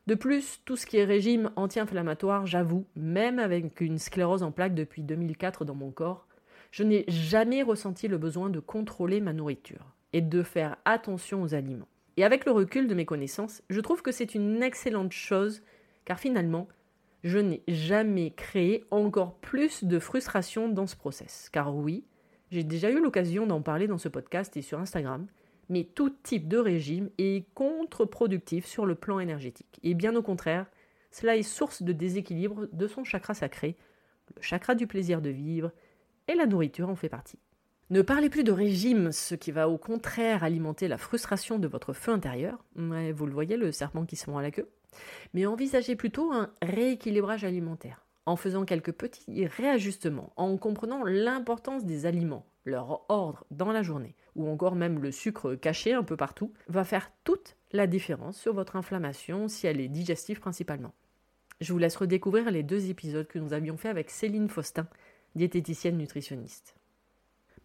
De 0.07 0.15
plus, 0.15 0.61
tout 0.65 0.77
ce 0.77 0.87
qui 0.87 0.99
est 0.99 1.05
régime 1.05 1.51
anti-inflammatoire, 1.57 2.47
j'avoue, 2.47 2.87
même 2.95 3.41
avec 3.41 3.81
une 3.81 3.99
sclérose 3.99 4.45
en 4.45 4.53
plaques 4.53 4.75
depuis 4.75 5.03
2004 5.03 5.65
dans 5.65 5.75
mon 5.75 5.91
corps, 5.91 6.29
je 6.71 6.85
n'ai 6.85 7.05
jamais 7.09 7.65
ressenti 7.65 8.07
le 8.07 8.17
besoin 8.17 8.49
de 8.49 8.61
contrôler 8.61 9.21
ma 9.21 9.33
nourriture 9.33 9.95
et 10.13 10.21
de 10.21 10.43
faire 10.45 10.77
attention 10.85 11.43
aux 11.43 11.55
aliments. 11.55 11.89
Et 12.17 12.25
avec 12.25 12.45
le 12.47 12.53
recul 12.53 12.87
de 12.87 12.95
mes 12.95 13.05
connaissances, 13.05 13.63
je 13.69 13.81
trouve 13.81 14.03
que 14.03 14.13
c'est 14.13 14.37
une 14.37 14.63
excellente 14.63 15.13
chose, 15.13 15.63
car 16.05 16.21
finalement, 16.21 16.69
je 17.25 17.39
n'ai 17.39 17.65
jamais 17.67 18.31
créé 18.31 18.85
encore 18.93 19.35
plus 19.35 19.83
de 19.83 19.99
frustration 19.99 20.69
dans 20.69 20.87
ce 20.87 20.95
process. 20.95 21.49
Car 21.51 21.75
oui, 21.75 22.05
j'ai 22.53 22.63
déjà 22.63 22.91
eu 22.91 23.03
l'occasion 23.03 23.47
d'en 23.47 23.61
parler 23.61 23.89
dans 23.89 23.99
ce 23.99 24.09
podcast 24.09 24.57
et 24.57 24.63
sur 24.63 24.79
Instagram, 24.79 25.27
mais 25.69 25.85
tout 25.85 26.11
type 26.11 26.49
de 26.49 26.59
régime 26.59 27.11
est 27.19 27.47
contre-productif 27.55 28.67
sur 28.67 28.87
le 28.87 28.95
plan 28.95 29.19
énergétique. 29.19 29.81
Et 29.83 29.95
bien 29.95 30.15
au 30.17 30.23
contraire, 30.23 30.67
cela 31.11 31.37
est 31.37 31.43
source 31.43 31.83
de 31.83 31.93
déséquilibre 31.93 32.67
de 32.73 32.87
son 32.87 33.05
chakra 33.05 33.35
sacré, 33.35 33.77
le 34.37 34.43
chakra 34.43 34.75
du 34.75 34.87
plaisir 34.87 35.21
de 35.21 35.31
vivre, 35.31 35.73
et 36.29 36.35
la 36.35 36.47
nourriture 36.47 36.89
en 36.89 36.97
fait 36.97 37.09
partie. 37.09 37.39
Ne 37.89 38.03
parlez 38.03 38.29
plus 38.29 38.43
de 38.43 38.51
régime, 38.51 39.13
ce 39.13 39.37
qui 39.37 39.53
va 39.53 39.69
au 39.69 39.79
contraire 39.79 40.43
alimenter 40.43 40.89
la 40.89 40.99
frustration 40.99 41.61
de 41.61 41.69
votre 41.69 41.93
feu 41.93 42.11
intérieur. 42.11 42.65
vous 42.75 43.27
le 43.27 43.33
voyez, 43.33 43.57
le 43.57 43.71
serpent 43.71 44.05
qui 44.05 44.17
se 44.17 44.29
rend 44.29 44.39
à 44.39 44.43
la 44.43 44.51
queue. 44.51 44.69
Mais 45.35 45.47
envisagez 45.47 45.95
plutôt 45.95 46.33
un 46.33 46.51
rééquilibrage 46.63 47.45
alimentaire, 47.45 48.05
en 48.25 48.35
faisant 48.35 48.65
quelques 48.65 48.93
petits 48.93 49.47
réajustements, 49.47 50.33
en 50.37 50.57
comprenant 50.57 51.05
l'importance 51.05 51.85
des 51.85 52.07
aliments, 52.07 52.45
leur 52.67 53.07
ordre 53.09 53.47
dans 53.51 53.73
la 53.73 53.83
journée, 53.83 54.15
ou 54.35 54.49
encore 54.49 54.77
même 54.77 54.99
le 54.99 55.11
sucre 55.11 55.55
caché 55.55 55.95
un 55.95 56.03
peu 56.03 56.17
partout, 56.17 56.53
va 56.69 56.85
faire 56.85 57.11
toute 57.25 57.57
la 57.73 57.87
différence 57.87 58.39
sur 58.39 58.53
votre 58.53 58.77
inflammation 58.77 59.49
si 59.49 59.67
elle 59.67 59.81
est 59.81 59.89
digestive 59.89 60.41
principalement. 60.41 60.93
Je 61.63 61.73
vous 61.73 61.79
laisse 61.79 61.97
redécouvrir 61.97 62.51
les 62.51 62.63
deux 62.63 62.91
épisodes 62.91 63.27
que 63.27 63.39
nous 63.39 63.55
avions 63.55 63.79
fait 63.79 63.89
avec 63.89 64.11
Céline 64.11 64.51
Faustin, 64.51 64.87
diététicienne 65.35 65.97
nutritionniste. 65.97 66.77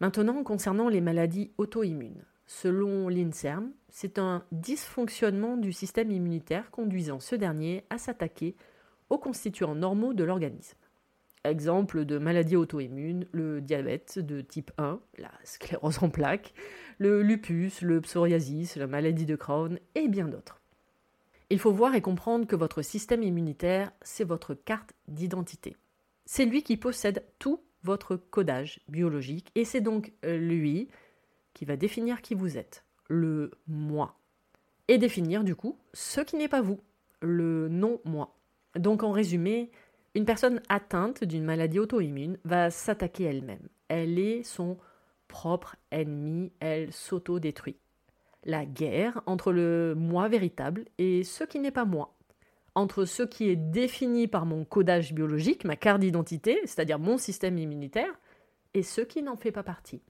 Maintenant, 0.00 0.42
concernant 0.42 0.88
les 0.88 1.02
maladies 1.02 1.52
auto-immunes, 1.58 2.24
Selon 2.46 3.08
l'INSERM, 3.08 3.72
c'est 3.88 4.18
un 4.18 4.44
dysfonctionnement 4.52 5.56
du 5.56 5.72
système 5.72 6.10
immunitaire 6.10 6.70
conduisant 6.70 7.18
ce 7.18 7.34
dernier 7.34 7.84
à 7.88 7.96
s'attaquer 7.96 8.56
aux 9.10 9.18
constituants 9.18 9.74
normaux 9.74 10.12
de 10.12 10.22
l'organisme. 10.22 10.76
Exemple 11.44 12.04
de 12.04 12.18
maladies 12.18 12.54
auto-immunes, 12.54 13.26
le 13.32 13.60
diabète 13.60 14.20
de 14.20 14.40
type 14.40 14.70
1, 14.78 15.00
la 15.18 15.30
sclérose 15.42 15.98
en 16.02 16.08
plaques, 16.08 16.54
le 16.98 17.22
lupus, 17.22 17.82
le 17.82 18.00
psoriasis, 18.00 18.76
la 18.76 18.86
maladie 18.86 19.26
de 19.26 19.34
Crohn 19.34 19.78
et 19.96 20.06
bien 20.06 20.28
d'autres. 20.28 20.60
Il 21.50 21.58
faut 21.58 21.72
voir 21.72 21.94
et 21.96 22.00
comprendre 22.00 22.46
que 22.46 22.56
votre 22.56 22.80
système 22.82 23.24
immunitaire, 23.24 23.92
c'est 24.02 24.24
votre 24.24 24.54
carte 24.54 24.94
d'identité. 25.08 25.76
C'est 26.26 26.44
lui 26.44 26.62
qui 26.62 26.76
possède 26.76 27.24
tout 27.40 27.60
votre 27.82 28.16
codage 28.16 28.80
biologique 28.88 29.50
et 29.56 29.64
c'est 29.64 29.80
donc 29.80 30.12
euh, 30.24 30.38
lui 30.38 30.88
qui 31.54 31.64
va 31.64 31.76
définir 31.76 32.22
qui 32.22 32.34
vous 32.34 32.56
êtes, 32.56 32.84
le 33.08 33.50
moi. 33.66 34.16
Et 34.88 34.98
définir 34.98 35.42
du 35.42 35.56
coup 35.56 35.76
ce 35.92 36.20
qui 36.20 36.36
n'est 36.36 36.48
pas 36.48 36.62
vous, 36.62 36.80
le 37.20 37.68
non-moi. 37.68 38.34
Donc 38.76 39.02
en 39.02 39.10
résumé, 39.10 39.70
une 40.14 40.24
personne 40.24 40.60
atteinte 40.68 41.24
d'une 41.24 41.44
maladie 41.44 41.78
auto-immune 41.78 42.38
va 42.44 42.70
s'attaquer 42.70 43.24
elle-même. 43.24 43.68
Elle 43.88 44.18
est 44.18 44.42
son 44.42 44.76
propre 45.28 45.76
ennemi, 45.90 46.52
elle 46.60 46.92
s'auto-détruit. 46.92 47.78
La 48.44 48.66
guerre 48.66 49.22
entre 49.26 49.52
le 49.52 49.94
moi 49.96 50.28
véritable 50.28 50.84
et 50.98 51.24
ce 51.24 51.44
qui 51.44 51.58
n'est 51.58 51.70
pas 51.70 51.86
moi. 51.86 52.14
Entre 52.74 53.04
ce 53.04 53.22
qui 53.22 53.48
est 53.48 53.56
défini 53.56 54.28
par 54.28 54.46
mon 54.46 54.64
codage 54.64 55.12
biologique, 55.14 55.64
ma 55.64 55.76
carte 55.76 56.00
d'identité, 56.00 56.60
c'est-à-dire 56.64 56.98
mon 56.98 57.18
système 57.18 57.58
immunitaire, 57.58 58.18
et 58.74 58.82
ce 58.82 59.00
qui 59.00 59.22
n'en 59.22 59.36
fait 59.36 59.52
pas 59.52 59.62
partie. 59.62 60.02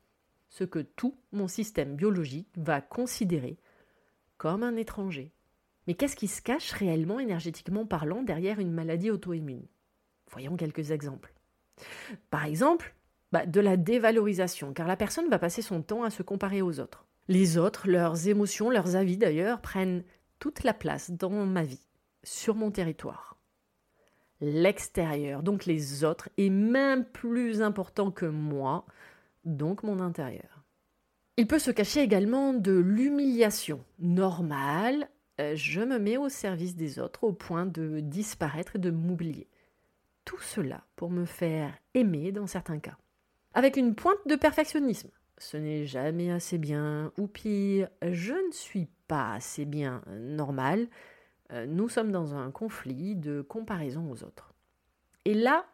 Ce 0.48 0.64
que 0.64 0.78
tout 0.78 1.16
mon 1.32 1.48
système 1.48 1.96
biologique 1.96 2.48
va 2.56 2.80
considérer 2.80 3.56
comme 4.38 4.62
un 4.62 4.76
étranger. 4.76 5.32
Mais 5.86 5.94
qu'est-ce 5.94 6.16
qui 6.16 6.28
se 6.28 6.42
cache 6.42 6.72
réellement 6.72 7.18
énergétiquement 7.20 7.86
parlant 7.86 8.22
derrière 8.22 8.60
une 8.60 8.72
maladie 8.72 9.10
auto-immune? 9.10 9.66
Voyons 10.32 10.56
quelques 10.56 10.90
exemples. 10.90 11.32
Par 12.30 12.44
exemple, 12.44 12.94
bah, 13.32 13.46
de 13.46 13.60
la 13.60 13.76
dévalorisation, 13.76 14.72
car 14.72 14.86
la 14.86 14.96
personne 14.96 15.28
va 15.28 15.38
passer 15.38 15.62
son 15.62 15.82
temps 15.82 16.02
à 16.02 16.10
se 16.10 16.22
comparer 16.22 16.62
aux 16.62 16.80
autres. 16.80 17.06
Les 17.28 17.56
autres, 17.56 17.88
leurs 17.88 18.28
émotions, 18.28 18.70
leurs 18.70 18.96
avis 18.96 19.16
d'ailleurs, 19.16 19.60
prennent 19.60 20.04
toute 20.38 20.64
la 20.64 20.74
place 20.74 21.10
dans 21.10 21.46
ma 21.46 21.62
vie, 21.62 21.86
sur 22.24 22.54
mon 22.54 22.70
territoire. 22.70 23.36
L'extérieur, 24.40 25.42
donc 25.42 25.66
les 25.66 26.02
autres, 26.02 26.28
est 26.36 26.50
même 26.50 27.04
plus 27.04 27.62
important 27.62 28.10
que 28.10 28.26
moi, 28.26 28.84
donc 29.44 29.84
mon 29.84 30.00
intérieur. 30.00 30.64
Il 31.36 31.46
peut 31.46 31.60
se 31.60 31.70
cacher 31.70 32.00
également 32.00 32.52
de 32.52 32.72
l'humiliation 32.72 33.84
normale. 34.00 35.08
Euh, 35.40 35.54
je 35.54 35.80
me 35.80 35.98
mets 35.98 36.16
au 36.16 36.28
service 36.28 36.76
des 36.76 36.98
autres 36.98 37.24
au 37.24 37.32
point 37.32 37.66
de 37.66 38.00
disparaître 38.00 38.76
et 38.76 38.80
de 38.80 38.90
m'oublier. 38.90 39.48
Tout 40.24 40.40
cela 40.40 40.84
pour 40.96 41.10
me 41.10 41.24
faire 41.24 41.76
aimer 41.94 42.32
dans 42.32 42.46
certains 42.46 42.78
cas. 42.78 42.96
Avec 43.54 43.76
une 43.76 43.94
pointe 43.94 44.26
de 44.26 44.36
perfectionnisme. 44.36 45.10
Ce 45.38 45.56
n'est 45.56 45.86
jamais 45.86 46.30
assez 46.30 46.58
bien, 46.58 47.12
ou 47.18 47.26
pire, 47.26 47.88
je 48.02 48.32
ne 48.32 48.52
suis 48.52 48.88
pas 49.08 49.32
assez 49.32 49.64
bien 49.64 50.02
normal. 50.08 50.88
Euh, 51.52 51.66
nous 51.66 51.88
sommes 51.88 52.12
dans 52.12 52.34
un 52.34 52.50
conflit 52.50 53.16
de 53.16 53.42
comparaison 53.42 54.10
aux 54.10 54.22
autres. 54.22 54.54
Et 55.24 55.34
là, 55.34 55.66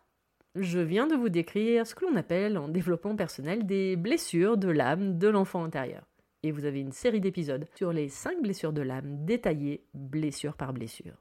je 0.54 0.78
viens 0.78 1.06
de 1.06 1.14
vous 1.14 1.28
décrire 1.28 1.86
ce 1.86 1.94
que 1.94 2.04
l'on 2.04 2.16
appelle 2.16 2.58
en 2.58 2.68
développement 2.68 3.14
personnel 3.14 3.66
des 3.66 3.96
blessures 3.96 4.56
de 4.56 4.68
l'âme 4.68 5.18
de 5.18 5.28
l'enfant 5.28 5.62
intérieur. 5.62 6.04
Et 6.42 6.50
vous 6.50 6.64
avez 6.64 6.80
une 6.80 6.92
série 6.92 7.20
d'épisodes 7.20 7.66
sur 7.74 7.92
les 7.92 8.08
5 8.08 8.40
blessures 8.42 8.72
de 8.72 8.82
l'âme 8.82 9.24
détaillées 9.24 9.84
blessure 9.94 10.54
par 10.54 10.72
blessure. 10.72 11.14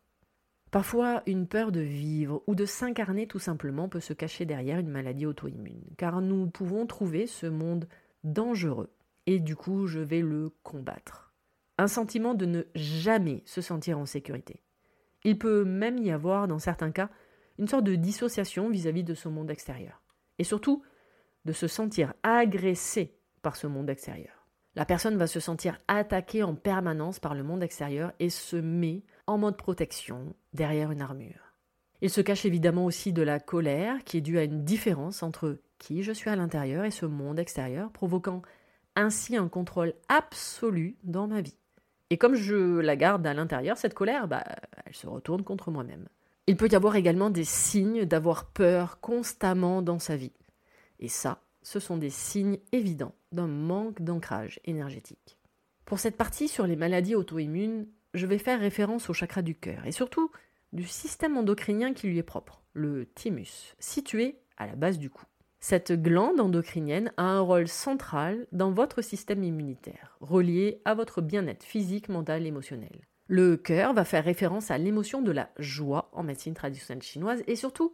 Parfois, 0.71 1.23
une 1.25 1.47
peur 1.47 1.71
de 1.71 1.79
vivre 1.79 2.43
ou 2.45 2.53
de 2.53 2.65
s'incarner 2.65 3.25
tout 3.27 3.39
simplement 3.39 3.87
peut 3.87 4.01
se 4.01 4.13
cacher 4.13 4.45
derrière 4.45 4.79
une 4.79 4.89
maladie 4.89 5.25
auto-immune, 5.25 5.83
car 5.97 6.21
nous 6.21 6.47
pouvons 6.47 6.85
trouver 6.85 7.25
ce 7.25 7.47
monde 7.47 7.87
dangereux, 8.23 8.91
et 9.25 9.39
du 9.39 9.55
coup 9.55 9.87
je 9.87 9.99
vais 9.99 10.21
le 10.21 10.49
combattre. 10.63 11.33
Un 11.77 11.87
sentiment 11.87 12.33
de 12.33 12.45
ne 12.45 12.63
jamais 12.75 13.43
se 13.45 13.61
sentir 13.61 13.97
en 13.97 14.05
sécurité. 14.05 14.61
Il 15.23 15.37
peut 15.37 15.63
même 15.63 15.97
y 15.99 16.11
avoir, 16.11 16.47
dans 16.47 16.59
certains 16.59 16.91
cas, 16.91 17.09
une 17.59 17.67
sorte 17.67 17.85
de 17.85 17.95
dissociation 17.95 18.69
vis-à-vis 18.69 19.03
de 19.03 19.13
ce 19.13 19.29
monde 19.29 19.49
extérieur. 19.49 20.01
Et 20.37 20.43
surtout, 20.43 20.83
de 21.45 21.53
se 21.53 21.67
sentir 21.67 22.13
agressé 22.23 23.17
par 23.41 23.55
ce 23.55 23.67
monde 23.67 23.89
extérieur. 23.89 24.36
La 24.77 24.85
personne 24.85 25.17
va 25.17 25.25
se 25.25 25.39
sentir 25.39 25.79
attaquée 25.87 26.43
en 26.43 26.53
permanence 26.53 27.17
par 27.19 27.33
le 27.33 27.41
monde 27.41 27.63
extérieur 27.63 28.13
et 28.19 28.29
se 28.29 28.55
met 28.55 29.01
en 29.25 29.39
mode 29.39 29.57
protection 29.57 30.35
derrière 30.53 30.91
une 30.91 31.01
armure. 31.01 31.55
Il 32.01 32.11
se 32.11 32.21
cache 32.21 32.45
évidemment 32.45 32.85
aussi 32.85 33.11
de 33.11 33.23
la 33.23 33.39
colère 33.39 34.03
qui 34.03 34.17
est 34.17 34.21
due 34.21 34.37
à 34.37 34.43
une 34.43 34.63
différence 34.63 35.23
entre 35.23 35.57
qui 35.79 36.03
je 36.03 36.11
suis 36.11 36.29
à 36.29 36.35
l'intérieur 36.35 36.85
et 36.85 36.91
ce 36.91 37.07
monde 37.07 37.39
extérieur, 37.39 37.91
provoquant 37.91 38.43
ainsi 38.95 39.35
un 39.35 39.47
contrôle 39.47 39.95
absolu 40.09 40.95
dans 41.03 41.25
ma 41.25 41.41
vie. 41.41 41.57
Et 42.11 42.19
comme 42.19 42.35
je 42.35 42.77
la 42.77 42.95
garde 42.95 43.25
à 43.25 43.33
l'intérieur, 43.33 43.79
cette 43.79 43.95
colère, 43.95 44.27
bah, 44.27 44.43
elle 44.85 44.93
se 44.93 45.07
retourne 45.07 45.41
contre 45.41 45.71
moi-même. 45.71 46.07
Il 46.45 46.55
peut 46.55 46.69
y 46.71 46.75
avoir 46.75 46.97
également 46.97 47.31
des 47.31 47.45
signes 47.45 48.05
d'avoir 48.05 48.45
peur 48.45 48.99
constamment 48.99 49.81
dans 49.81 49.97
sa 49.97 50.15
vie. 50.15 50.33
Et 50.99 51.09
ça, 51.09 51.41
ce 51.63 51.79
sont 51.79 51.97
des 51.97 52.11
signes 52.11 52.59
évidents 52.71 53.15
d'un 53.31 53.47
manque 53.47 54.01
d'ancrage 54.01 54.59
énergétique. 54.65 55.37
Pour 55.85 55.99
cette 55.99 56.17
partie 56.17 56.47
sur 56.47 56.67
les 56.67 56.75
maladies 56.75 57.15
auto-immunes, 57.15 57.87
je 58.13 58.25
vais 58.25 58.37
faire 58.37 58.59
référence 58.59 59.09
au 59.09 59.13
chakra 59.13 59.41
du 59.41 59.55
cœur 59.55 59.85
et 59.85 59.91
surtout 59.91 60.31
du 60.73 60.85
système 60.85 61.37
endocrinien 61.37 61.93
qui 61.93 62.07
lui 62.07 62.17
est 62.17 62.23
propre, 62.23 62.61
le 62.73 63.05
thymus, 63.05 63.75
situé 63.79 64.39
à 64.57 64.67
la 64.67 64.75
base 64.75 64.99
du 64.99 65.09
cou. 65.09 65.23
Cette 65.59 65.91
glande 65.91 66.39
endocrinienne 66.39 67.11
a 67.17 67.23
un 67.23 67.39
rôle 67.39 67.67
central 67.67 68.47
dans 68.51 68.71
votre 68.71 69.01
système 69.01 69.43
immunitaire, 69.43 70.17
relié 70.21 70.81
à 70.85 70.93
votre 70.93 71.21
bien-être 71.21 71.63
physique, 71.63 72.09
mental, 72.09 72.45
émotionnel. 72.45 73.07
Le 73.27 73.57
cœur 73.57 73.93
va 73.93 74.05
faire 74.05 74.23
référence 74.23 74.71
à 74.71 74.77
l'émotion 74.77 75.21
de 75.21 75.31
la 75.31 75.49
joie 75.57 76.09
en 76.13 76.23
médecine 76.23 76.53
traditionnelle 76.53 77.03
chinoise 77.03 77.43
et 77.47 77.55
surtout 77.55 77.91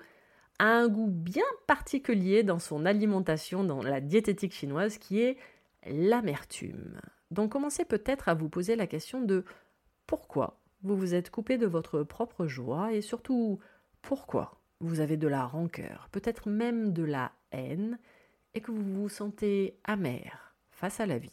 a 0.59 0.65
un 0.65 0.87
goût 0.87 1.09
bien 1.09 1.43
particulier 1.67 2.43
dans 2.43 2.59
son 2.59 2.85
alimentation 2.85 3.63
dans 3.63 3.81
la 3.81 4.01
diététique 4.01 4.53
chinoise 4.53 4.97
qui 4.97 5.21
est 5.21 5.37
l'amertume. 5.85 6.99
Donc 7.31 7.51
commencez 7.51 7.85
peut-être 7.85 8.29
à 8.29 8.33
vous 8.33 8.49
poser 8.49 8.75
la 8.75 8.87
question 8.87 9.21
de 9.21 9.43
pourquoi 10.05 10.59
vous 10.83 10.95
vous 10.95 11.15
êtes 11.15 11.29
coupé 11.29 11.57
de 11.57 11.65
votre 11.65 12.03
propre 12.03 12.45
joie 12.45 12.93
et 12.93 13.01
surtout 13.01 13.59
pourquoi 14.01 14.59
vous 14.81 14.99
avez 14.99 15.17
de 15.17 15.27
la 15.27 15.45
rancœur, 15.45 16.09
peut-être 16.11 16.49
même 16.49 16.91
de 16.91 17.03
la 17.03 17.31
haine 17.51 17.97
et 18.53 18.61
que 18.61 18.71
vous 18.71 18.83
vous 18.83 19.09
sentez 19.09 19.79
amer 19.85 20.55
face 20.71 20.99
à 20.99 21.05
la 21.05 21.17
vie. 21.17 21.31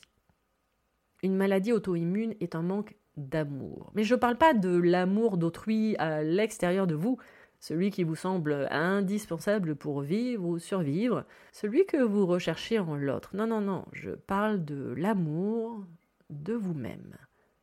Une 1.23 1.37
maladie 1.37 1.73
auto-immune 1.73 2.35
est 2.41 2.55
un 2.55 2.63
manque 2.63 2.95
d'amour. 3.17 3.91
Mais 3.95 4.05
je 4.05 4.15
ne 4.15 4.21
parle 4.21 4.39
pas 4.39 4.55
de 4.55 4.75
l'amour 4.75 5.37
d'autrui 5.37 5.97
à 5.99 6.23
l'extérieur 6.23 6.87
de 6.87 6.95
vous, 6.95 7.19
celui 7.61 7.91
qui 7.91 8.05
vous 8.05 8.17
semble 8.17 8.67
indispensable 8.71 9.77
pour 9.77 10.01
vivre 10.01 10.47
ou 10.47 10.59
survivre, 10.59 11.25
celui 11.53 11.85
que 11.87 12.03
vous 12.03 12.27
recherchez 12.27 12.79
en 12.79 12.97
l'autre. 12.97 13.37
Non, 13.37 13.47
non, 13.47 13.61
non, 13.61 13.85
je 13.93 14.11
parle 14.11 14.65
de 14.65 14.95
l'amour 14.97 15.85
de 16.31 16.55
vous-même, 16.55 17.17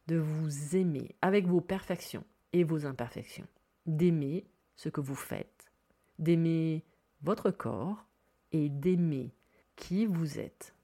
de 0.07 0.17
vous 0.17 0.75
aimer 0.75 1.15
avec 1.21 1.47
vos 1.47 1.62
perfections 1.62 2.23
et 2.53 2.63
vos 2.63 2.86
imperfections, 2.86 3.47
d'aimer 3.88 4.45
ce 4.75 4.89
que 4.89 5.01
vous 5.01 5.15
faites, 5.15 5.71
d'aimer 6.19 6.86
votre 7.23 7.49
corps 7.49 8.05
et 8.51 8.69
d'aimer 8.69 9.33
qui 9.75 10.05
vous 10.05 10.39
êtes. 10.39 10.75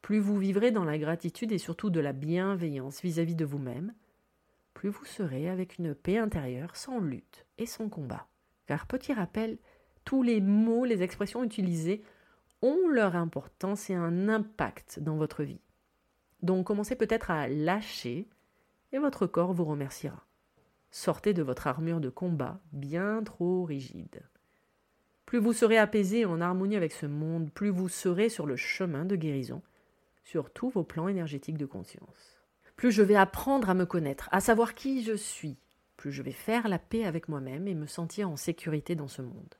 Plus 0.00 0.20
vous 0.20 0.38
vivrez 0.38 0.70
dans 0.70 0.84
la 0.84 0.96
gratitude 0.96 1.50
et 1.50 1.58
surtout 1.58 1.90
de 1.90 2.00
la 2.00 2.12
bienveillance 2.12 3.02
vis-à-vis 3.02 3.34
de 3.34 3.44
vous-même, 3.44 3.92
plus 4.78 4.90
vous 4.90 5.06
serez 5.06 5.48
avec 5.48 5.78
une 5.78 5.92
paix 5.92 6.18
intérieure 6.18 6.76
sans 6.76 7.00
lutte 7.00 7.46
et 7.58 7.66
sans 7.66 7.88
combat. 7.88 8.28
Car 8.66 8.86
petit 8.86 9.12
rappel, 9.12 9.58
tous 10.04 10.22
les 10.22 10.40
mots, 10.40 10.84
les 10.84 11.02
expressions 11.02 11.42
utilisées 11.42 12.04
ont 12.62 12.86
leur 12.86 13.16
importance 13.16 13.90
et 13.90 13.94
un 13.94 14.28
impact 14.28 15.00
dans 15.00 15.16
votre 15.16 15.42
vie. 15.42 15.60
Donc 16.42 16.68
commencez 16.68 16.94
peut-être 16.94 17.32
à 17.32 17.48
lâcher 17.48 18.28
et 18.92 18.98
votre 18.98 19.26
corps 19.26 19.52
vous 19.52 19.64
remerciera. 19.64 20.24
Sortez 20.92 21.34
de 21.34 21.42
votre 21.42 21.66
armure 21.66 21.98
de 21.98 22.08
combat 22.08 22.60
bien 22.70 23.24
trop 23.24 23.64
rigide. 23.64 24.22
Plus 25.26 25.40
vous 25.40 25.54
serez 25.54 25.76
apaisé 25.76 26.24
en 26.24 26.40
harmonie 26.40 26.76
avec 26.76 26.92
ce 26.92 27.06
monde, 27.06 27.50
plus 27.50 27.70
vous 27.70 27.88
serez 27.88 28.28
sur 28.28 28.46
le 28.46 28.54
chemin 28.54 29.04
de 29.04 29.16
guérison 29.16 29.60
sur 30.22 30.52
tous 30.52 30.68
vos 30.68 30.84
plans 30.84 31.08
énergétiques 31.08 31.58
de 31.58 31.66
conscience 31.66 32.37
plus 32.78 32.92
je 32.92 33.02
vais 33.02 33.16
apprendre 33.16 33.68
à 33.68 33.74
me 33.74 33.84
connaître, 33.84 34.28
à 34.30 34.40
savoir 34.40 34.74
qui 34.74 35.02
je 35.02 35.14
suis, 35.14 35.58
plus 35.96 36.12
je 36.12 36.22
vais 36.22 36.32
faire 36.32 36.68
la 36.68 36.78
paix 36.78 37.04
avec 37.04 37.28
moi-même 37.28 37.66
et 37.66 37.74
me 37.74 37.88
sentir 37.88 38.30
en 38.30 38.36
sécurité 38.36 38.94
dans 38.94 39.08
ce 39.08 39.20
monde. 39.20 39.56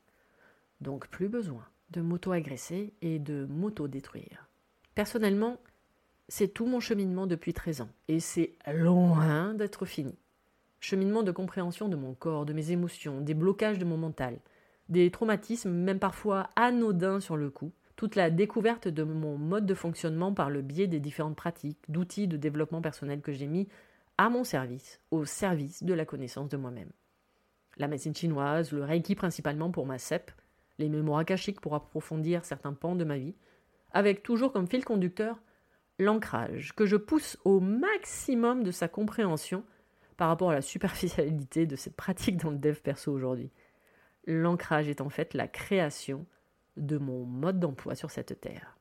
Donc 0.80 1.08
plus 1.08 1.28
besoin 1.28 1.66
de 1.90 2.00
m'auto-agresser 2.00 2.94
et 3.02 3.18
de 3.18 3.44
m'auto-détruire. 3.50 4.48
Personnellement, 4.94 5.58
C'est 6.30 6.48
tout 6.48 6.66
mon 6.66 6.78
cheminement 6.78 7.26
depuis 7.26 7.54
13 7.54 7.80
ans, 7.80 7.88
et 8.06 8.20
c'est 8.20 8.52
loin 8.70 9.54
d'être 9.54 9.86
fini. 9.86 10.14
Cheminement 10.78 11.22
de 11.22 11.32
compréhension 11.32 11.88
de 11.88 11.96
mon 11.96 12.12
corps, 12.12 12.44
de 12.44 12.52
mes 12.52 12.70
émotions, 12.70 13.22
des 13.22 13.32
blocages 13.32 13.78
de 13.78 13.86
mon 13.86 13.96
mental, 13.96 14.38
des 14.90 15.10
traumatismes, 15.10 15.70
même 15.70 15.98
parfois 15.98 16.50
anodins 16.54 17.18
sur 17.18 17.38
le 17.38 17.48
coup, 17.48 17.72
toute 17.98 18.14
la 18.14 18.30
découverte 18.30 18.86
de 18.86 19.02
mon 19.02 19.36
mode 19.36 19.66
de 19.66 19.74
fonctionnement 19.74 20.32
par 20.32 20.50
le 20.50 20.62
biais 20.62 20.86
des 20.86 21.00
différentes 21.00 21.34
pratiques, 21.34 21.80
d'outils 21.88 22.28
de 22.28 22.36
développement 22.36 22.80
personnel 22.80 23.20
que 23.20 23.32
j'ai 23.32 23.48
mis 23.48 23.66
à 24.18 24.30
mon 24.30 24.44
service, 24.44 25.00
au 25.10 25.24
service 25.24 25.82
de 25.82 25.92
la 25.94 26.04
connaissance 26.04 26.48
de 26.48 26.56
moi-même. 26.56 26.92
La 27.76 27.88
médecine 27.88 28.14
chinoise, 28.14 28.70
le 28.70 28.84
reiki 28.84 29.16
principalement 29.16 29.72
pour 29.72 29.84
ma 29.84 29.98
CEP, 29.98 30.30
les 30.78 30.88
mémoires 30.88 31.18
akashiques 31.18 31.60
pour 31.60 31.74
approfondir 31.74 32.44
certains 32.44 32.72
pans 32.72 32.94
de 32.94 33.02
ma 33.02 33.18
vie, 33.18 33.34
avec 33.90 34.22
toujours 34.22 34.52
comme 34.52 34.68
fil 34.68 34.84
conducteur 34.84 35.42
l'ancrage, 35.98 36.76
que 36.76 36.86
je 36.86 36.96
pousse 36.96 37.36
au 37.44 37.58
maximum 37.58 38.62
de 38.62 38.70
sa 38.70 38.86
compréhension 38.86 39.64
par 40.16 40.28
rapport 40.28 40.50
à 40.50 40.54
la 40.54 40.62
superficialité 40.62 41.66
de 41.66 41.74
cette 41.74 41.96
pratique 41.96 42.36
dans 42.36 42.50
le 42.50 42.58
dev 42.58 42.76
perso 42.76 43.10
aujourd'hui. 43.10 43.50
L'ancrage 44.24 44.88
est 44.88 45.00
en 45.00 45.08
fait 45.08 45.34
la 45.34 45.48
création 45.48 46.26
de 46.78 46.98
mon 46.98 47.24
mode 47.24 47.60
d'emploi 47.60 47.94
sur 47.94 48.10
cette 48.10 48.40
terre. 48.40 48.78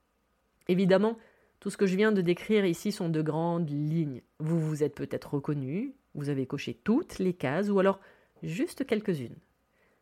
Évidemment, 0.68 1.18
tout 1.60 1.70
ce 1.70 1.78
que 1.78 1.88
je 1.88 1.96
viens 1.96 2.12
de 2.12 2.22
décrire 2.22 2.66
ici 2.66 2.92
sont 2.92 3.10
de 3.10 3.22
grandes 3.22 3.70
lignes. 3.70 4.22
Vous 4.40 4.60
vous 4.60 4.84
êtes 4.84 4.96
peut-être 4.96 5.34
reconnu, 5.34 5.96
vous 6.14 6.30
avez 6.30 6.46
coché 6.46 6.74
toutes 6.74 7.20
les 7.20 7.34
cases 7.34 7.70
ou 7.70 7.80
alors 7.80 8.00
juste 8.44 8.86
quelques-unes. 8.86 9.38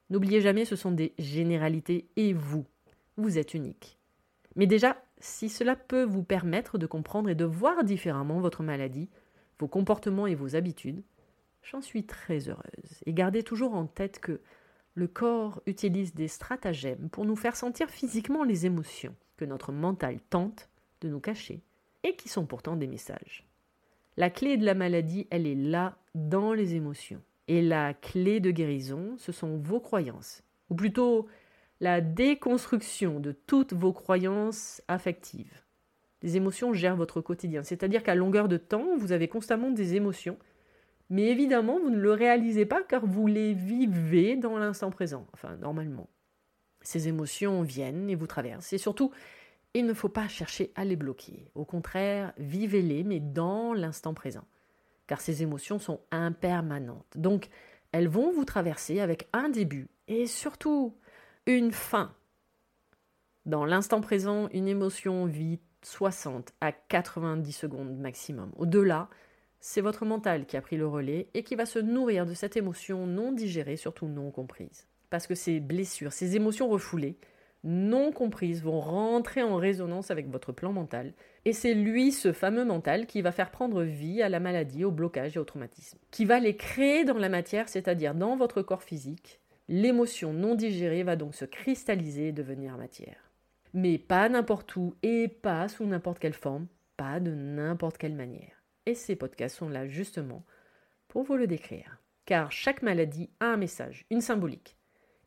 N'oubliez 0.10 0.42
jamais, 0.42 0.66
ce 0.66 0.76
sont 0.76 0.92
des 0.92 1.14
généralités 1.18 2.08
et 2.16 2.34
vous, 2.34 2.66
vous 3.18 3.38
êtes 3.38 3.54
unique. 3.54 3.98
Mais 4.56 4.68
déjà, 4.68 4.98
si 5.20 5.50
cela 5.50 5.76
peut 5.76 6.04
vous 6.04 6.24
permettre 6.24 6.78
de 6.78 6.86
comprendre 6.86 7.30
et 7.30 7.36
de 7.36 7.46
voir 7.46 7.84
différemment 7.84 8.40
votre 8.40 8.64
maladie, 8.64 9.10
vos 9.60 9.68
comportements 9.68 10.28
et 10.28 10.36
vos 10.36 10.56
habitudes, 10.56 11.04
j'en 11.64 11.82
suis 11.82 12.06
très 12.06 12.50
heureuse. 12.50 13.02
Et 13.06 13.14
gardez 13.14 13.44
toujours 13.44 13.74
en 13.74 13.86
tête 13.86 14.20
que 14.20 14.42
le 14.96 15.08
corps 15.08 15.62
utilise 15.66 16.14
des 16.14 16.30
stratagèmes 16.30 17.10
pour 17.10 17.26
nous 17.26 17.36
faire 17.36 17.58
sentir 17.58 17.90
physiquement 17.90 18.44
les 18.44 18.66
émotions 18.66 19.14
que 19.38 19.46
notre 19.46 19.74
mental 19.74 20.20
tente 20.30 20.70
de 21.02 21.10
nous 21.10 21.20
cacher 21.20 21.62
et 22.04 22.16
qui 22.16 22.30
sont 22.30 22.46
pourtant 22.46 22.78
des 22.78 22.88
messages. 22.88 23.46
La 24.16 24.30
clé 24.30 24.56
de 24.56 24.66
la 24.66 24.74
maladie, 24.74 25.28
elle 25.30 25.46
est 25.46 25.56
là 25.56 25.98
dans 26.16 26.54
les 26.54 26.76
émotions. 26.76 27.22
Et 27.50 27.62
la 27.62 27.94
clé 27.94 28.40
de 28.40 28.52
guérison, 28.52 29.16
ce 29.18 29.34
sont 29.34 29.58
vos 29.58 29.82
croyances, 29.82 30.44
ou 30.70 30.76
plutôt 30.76 31.28
la 31.82 32.00
déconstruction 32.00 33.20
de 33.20 33.34
toutes 33.34 33.74
vos 33.74 33.92
croyances 33.92 34.82
affectives. 34.88 35.62
Les 36.22 36.38
émotions 36.38 36.74
gèrent 36.74 36.96
votre 36.96 37.20
quotidien, 37.20 37.62
c'est-à-dire 37.64 38.02
qu'à 38.02 38.16
longueur 38.16 38.48
de 38.48 38.58
temps, 38.58 38.96
vous 38.98 39.12
avez 39.12 39.28
constamment 39.28 39.70
des 39.70 39.96
émotions, 39.96 40.38
mais 41.10 41.28
évidemment, 41.28 41.80
vous 41.80 41.90
ne 41.90 42.00
le 42.00 42.12
réalisez 42.12 42.66
pas 42.66 42.82
car 42.84 43.06
vous 43.06 43.28
les 43.28 43.54
vivez 43.54 44.36
dans 44.36 44.58
l'instant 44.58 44.90
présent, 44.90 45.28
enfin 45.34 45.56
normalement. 45.58 46.10
Ces 46.82 47.08
émotions 47.08 47.62
viennent 47.62 48.10
et 48.10 48.16
vous 48.16 48.28
traversent, 48.28 48.74
et 48.74 48.78
surtout, 48.78 49.12
il 49.74 49.86
ne 49.86 49.94
faut 49.94 50.10
pas 50.10 50.28
chercher 50.28 50.72
à 50.76 50.86
les 50.86 50.96
bloquer. 50.96 51.52
Au 51.54 51.66
contraire, 51.66 52.34
vivez-les, 52.38 53.04
mais 53.04 53.20
dans 53.20 53.74
l'instant 53.74 54.14
présent. 54.14 54.46
Car 55.06 55.20
ces 55.20 55.44
émotions 55.44 55.80
sont 55.80 56.00
impermanentes. 56.12 57.14
Donc, 57.16 57.50
elles 57.92 58.08
vont 58.08 58.32
vous 58.32 58.46
traverser 58.46 59.02
avec 59.02 59.28
un 59.34 59.50
début 59.50 59.90
et 60.08 60.28
surtout 60.28 60.96
une 61.46 61.72
fin. 61.72 62.16
Dans 63.46 63.66
l'instant 63.66 64.02
présent, 64.02 64.48
une 64.54 64.68
émotion 64.68 65.26
vit 65.26 65.60
60 65.84 66.54
à 66.62 66.72
90 66.72 67.52
secondes 67.52 67.98
maximum. 67.98 68.52
Au-delà, 68.56 69.10
c'est 69.60 69.82
votre 69.82 70.06
mental 70.06 70.46
qui 70.46 70.58
a 70.58 70.62
pris 70.62 70.78
le 70.78 70.88
relais 70.88 71.28
et 71.34 71.44
qui 71.44 71.56
va 71.56 71.66
se 71.66 71.80
nourrir 71.80 72.26
de 72.26 72.34
cette 72.34 72.58
émotion 72.58 73.08
non 73.08 73.32
digérée, 73.32 73.78
surtout 73.78 74.08
non 74.08 74.32
comprise. 74.32 74.88
Parce 75.10 75.28
que 75.28 75.36
ces 75.36 75.60
blessures, 75.60 76.14
ces 76.14 76.36
émotions 76.36 76.68
refoulées, 76.68 77.18
non 77.66 78.12
comprises 78.12 78.62
vont 78.62 78.80
rentrer 78.80 79.42
en 79.42 79.56
résonance 79.56 80.12
avec 80.12 80.30
votre 80.30 80.52
plan 80.52 80.72
mental, 80.72 81.14
et 81.46 81.54
c'est 81.54 81.74
lui, 81.74 82.12
ce 82.12 82.32
fameux 82.32 82.64
mental, 82.64 83.08
qui 83.08 83.22
va 83.22 83.32
faire 83.32 83.52
prendre 83.52 83.84
vie 83.84 84.22
à 84.22 84.30
la 84.30 84.40
maladie, 84.40 84.86
au 84.86 84.92
blocage 84.92 85.36
et 85.36 85.40
au 85.40 85.44
traumatisme, 85.44 85.98
qui 86.12 86.26
va 86.26 86.40
les 86.40 86.56
créer 86.56 87.06
dans 87.06 87.18
la 87.18 87.30
matière, 87.30 87.68
c'est-à-dire 87.68 88.14
dans 88.14 88.38
votre 88.38 88.62
corps 88.62 88.84
physique. 88.84 89.42
L'émotion 89.68 90.32
non 90.32 90.54
digérée 90.54 91.04
va 91.04 91.16
donc 91.16 91.34
se 91.34 91.46
cristalliser 91.46 92.28
et 92.28 92.32
devenir 92.32 92.78
matière. 92.78 93.32
Mais 93.74 93.98
pas 93.98 94.30
n'importe 94.30 94.76
où 94.76 94.96
et 95.02 95.28
pas 95.28 95.68
sous 95.68 95.86
n'importe 95.86 96.20
quelle 96.20 96.34
forme, 96.34 96.68
pas 96.98 97.20
de 97.20 97.32
n'importe 97.32 97.98
quelle 97.98 98.16
manière. 98.16 98.55
Et 98.86 98.96
ces 98.96 99.16
podcasts 99.16 99.58
sont 99.58 99.70
là 99.70 99.88
justement 99.88 100.46
pour 101.08 101.24
vous 101.24 101.38
le 101.38 101.48
décrire. 101.48 102.00
Car 102.26 102.52
chaque 102.52 102.82
maladie 102.82 103.30
a 103.40 103.46
un 103.46 103.58
message, 103.58 104.06
une 104.10 104.22
symbolique. 104.22 104.78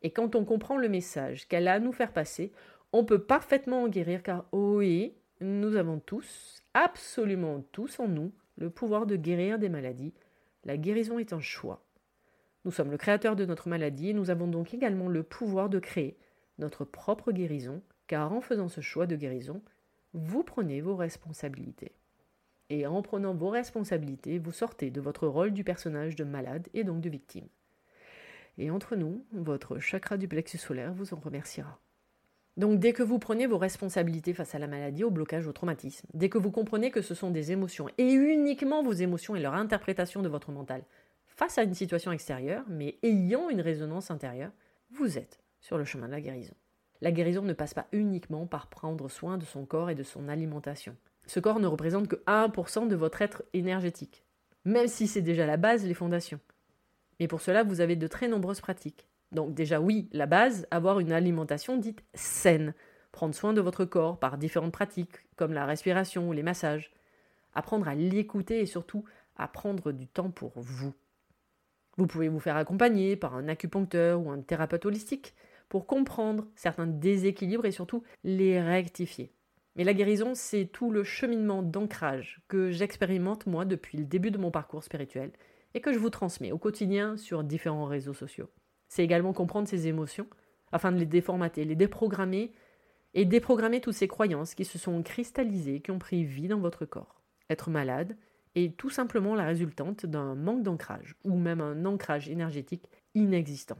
Et 0.01 0.11
quand 0.11 0.35
on 0.35 0.45
comprend 0.45 0.77
le 0.77 0.89
message 0.89 1.47
qu'elle 1.47 1.67
a 1.67 1.73
à 1.73 1.79
nous 1.79 1.91
faire 1.91 2.13
passer, 2.13 2.51
on 2.93 3.05
peut 3.05 3.23
parfaitement 3.23 3.83
en 3.83 3.87
guérir 3.87 4.23
car 4.23 4.45
oui, 4.51 5.15
nous 5.41 5.75
avons 5.75 5.99
tous, 5.99 6.63
absolument 6.73 7.61
tous 7.71 7.99
en 7.99 8.07
nous, 8.07 8.33
le 8.57 8.69
pouvoir 8.69 9.05
de 9.05 9.15
guérir 9.15 9.59
des 9.59 9.69
maladies. 9.69 10.13
La 10.65 10.77
guérison 10.77 11.19
est 11.19 11.33
un 11.33 11.39
choix. 11.39 11.85
Nous 12.65 12.71
sommes 12.71 12.91
le 12.91 12.97
créateur 12.97 13.35
de 13.35 13.45
notre 13.45 13.69
maladie 13.69 14.09
et 14.09 14.13
nous 14.13 14.29
avons 14.29 14.47
donc 14.47 14.73
également 14.73 15.07
le 15.07 15.23
pouvoir 15.23 15.69
de 15.69 15.79
créer 15.79 16.17
notre 16.57 16.83
propre 16.83 17.31
guérison, 17.31 17.81
car 18.07 18.33
en 18.33 18.41
faisant 18.41 18.67
ce 18.67 18.81
choix 18.81 19.07
de 19.07 19.15
guérison, 19.15 19.61
vous 20.13 20.43
prenez 20.43 20.81
vos 20.81 20.95
responsabilités. 20.95 21.93
Et 22.69 22.85
en 22.85 23.01
prenant 23.01 23.33
vos 23.33 23.49
responsabilités, 23.49 24.37
vous 24.37 24.51
sortez 24.51 24.91
de 24.91 25.01
votre 25.01 25.27
rôle 25.27 25.51
du 25.51 25.63
personnage 25.63 26.15
de 26.15 26.23
malade 26.23 26.67
et 26.73 26.83
donc 26.83 27.01
de 27.01 27.09
victime. 27.09 27.47
Et 28.57 28.69
entre 28.69 28.95
nous, 28.95 29.25
votre 29.31 29.79
chakra 29.79 30.17
du 30.17 30.27
plexus 30.27 30.57
solaire 30.57 30.93
vous 30.93 31.13
en 31.13 31.19
remerciera. 31.19 31.79
Donc 32.57 32.79
dès 32.79 32.93
que 32.93 33.03
vous 33.03 33.19
prenez 33.19 33.47
vos 33.47 33.57
responsabilités 33.57 34.33
face 34.33 34.53
à 34.53 34.59
la 34.59 34.67
maladie, 34.67 35.03
au 35.03 35.11
blocage, 35.11 35.47
au 35.47 35.53
traumatisme, 35.53 36.07
dès 36.13 36.29
que 36.29 36.37
vous 36.37 36.51
comprenez 36.51 36.91
que 36.91 37.01
ce 37.01 37.15
sont 37.15 37.31
des 37.31 37.51
émotions, 37.51 37.87
et 37.97 38.11
uniquement 38.11 38.83
vos 38.83 38.91
émotions 38.91 39.35
et 39.35 39.39
leur 39.39 39.53
interprétation 39.53 40.21
de 40.21 40.27
votre 40.27 40.51
mental, 40.51 40.83
face 41.25 41.57
à 41.57 41.63
une 41.63 41.73
situation 41.73 42.11
extérieure, 42.11 42.65
mais 42.67 42.97
ayant 43.01 43.49
une 43.49 43.61
résonance 43.61 44.11
intérieure, 44.11 44.51
vous 44.91 45.17
êtes 45.17 45.39
sur 45.61 45.77
le 45.77 45.85
chemin 45.85 46.07
de 46.07 46.11
la 46.11 46.21
guérison. 46.21 46.55
La 47.01 47.13
guérison 47.13 47.43
ne 47.43 47.53
passe 47.53 47.73
pas 47.73 47.87
uniquement 47.93 48.45
par 48.45 48.67
prendre 48.67 49.07
soin 49.07 49.37
de 49.37 49.45
son 49.45 49.65
corps 49.65 49.89
et 49.89 49.95
de 49.95 50.03
son 50.03 50.27
alimentation. 50.27 50.97
Ce 51.29 51.39
corps 51.39 51.59
ne 51.59 51.67
représente 51.67 52.07
que 52.07 52.15
1% 52.25 52.87
de 52.87 52.95
votre 52.95 53.21
être 53.21 53.43
énergétique, 53.53 54.23
même 54.65 54.87
si 54.87 55.05
c'est 55.05 55.21
déjà 55.21 55.45
la 55.45 55.57
base, 55.57 55.85
les 55.85 55.93
fondations. 55.93 56.39
Mais 57.19 57.27
pour 57.27 57.39
cela, 57.39 57.61
vous 57.61 57.81
avez 57.81 57.95
de 57.95 58.07
très 58.07 58.27
nombreuses 58.27 58.61
pratiques. 58.61 59.07
Donc 59.31 59.53
déjà 59.53 59.79
oui, 59.79 60.09
la 60.11 60.25
base, 60.25 60.65
avoir 60.71 60.99
une 60.99 61.11
alimentation 61.11 61.77
dite 61.77 62.03
saine, 62.15 62.73
prendre 63.11 63.35
soin 63.35 63.53
de 63.53 63.61
votre 63.61 63.85
corps 63.85 64.17
par 64.17 64.39
différentes 64.39 64.71
pratiques 64.71 65.19
comme 65.35 65.53
la 65.53 65.67
respiration 65.67 66.27
ou 66.27 66.33
les 66.33 66.41
massages, 66.41 66.91
apprendre 67.53 67.87
à 67.87 67.93
l'écouter 67.93 68.61
et 68.61 68.65
surtout 68.65 69.05
à 69.35 69.47
prendre 69.47 69.91
du 69.91 70.07
temps 70.07 70.31
pour 70.31 70.53
vous. 70.55 70.95
Vous 71.97 72.07
pouvez 72.07 72.27
vous 72.27 72.39
faire 72.39 72.57
accompagner 72.57 73.15
par 73.15 73.35
un 73.35 73.47
acupuncteur 73.49 74.19
ou 74.19 74.31
un 74.31 74.41
thérapeute 74.41 74.87
holistique 74.87 75.35
pour 75.69 75.85
comprendre 75.85 76.47
certains 76.55 76.87
déséquilibres 76.87 77.67
et 77.67 77.71
surtout 77.71 78.01
les 78.23 78.59
rectifier. 78.59 79.31
Mais 79.75 79.83
la 79.83 79.93
guérison, 79.93 80.33
c'est 80.35 80.65
tout 80.65 80.91
le 80.91 81.03
cheminement 81.03 81.63
d'ancrage 81.63 82.41
que 82.47 82.71
j'expérimente 82.71 83.45
moi 83.45 83.65
depuis 83.65 83.97
le 83.97 84.03
début 84.03 84.31
de 84.31 84.37
mon 84.37 84.51
parcours 84.51 84.83
spirituel 84.83 85.31
et 85.73 85.81
que 85.81 85.93
je 85.93 85.99
vous 85.99 86.09
transmets 86.09 86.51
au 86.51 86.57
quotidien 86.57 87.17
sur 87.17 87.43
différents 87.43 87.85
réseaux 87.85 88.13
sociaux. 88.13 88.49
C'est 88.87 89.03
également 89.03 89.33
comprendre 89.33 89.67
ces 89.67 89.87
émotions 89.87 90.27
afin 90.71 90.91
de 90.91 90.97
les 90.97 91.05
déformater, 91.05 91.63
les 91.63 91.75
déprogrammer 91.75 92.51
et 93.13 93.25
déprogrammer 93.25 93.81
toutes 93.81 93.93
ces 93.93 94.07
croyances 94.07 94.55
qui 94.55 94.65
se 94.65 94.77
sont 94.77 95.01
cristallisées, 95.03 95.81
qui 95.81 95.91
ont 95.91 95.99
pris 95.99 96.23
vie 96.23 96.47
dans 96.47 96.59
votre 96.59 96.85
corps. 96.85 97.21
Être 97.49 97.69
malade 97.69 98.17
est 98.55 98.75
tout 98.77 98.89
simplement 98.89 99.35
la 99.35 99.45
résultante 99.45 100.05
d'un 100.05 100.35
manque 100.35 100.63
d'ancrage 100.63 101.15
ou 101.23 101.35
même 101.35 101.61
un 101.61 101.85
ancrage 101.85 102.29
énergétique 102.29 102.89
inexistant. 103.15 103.77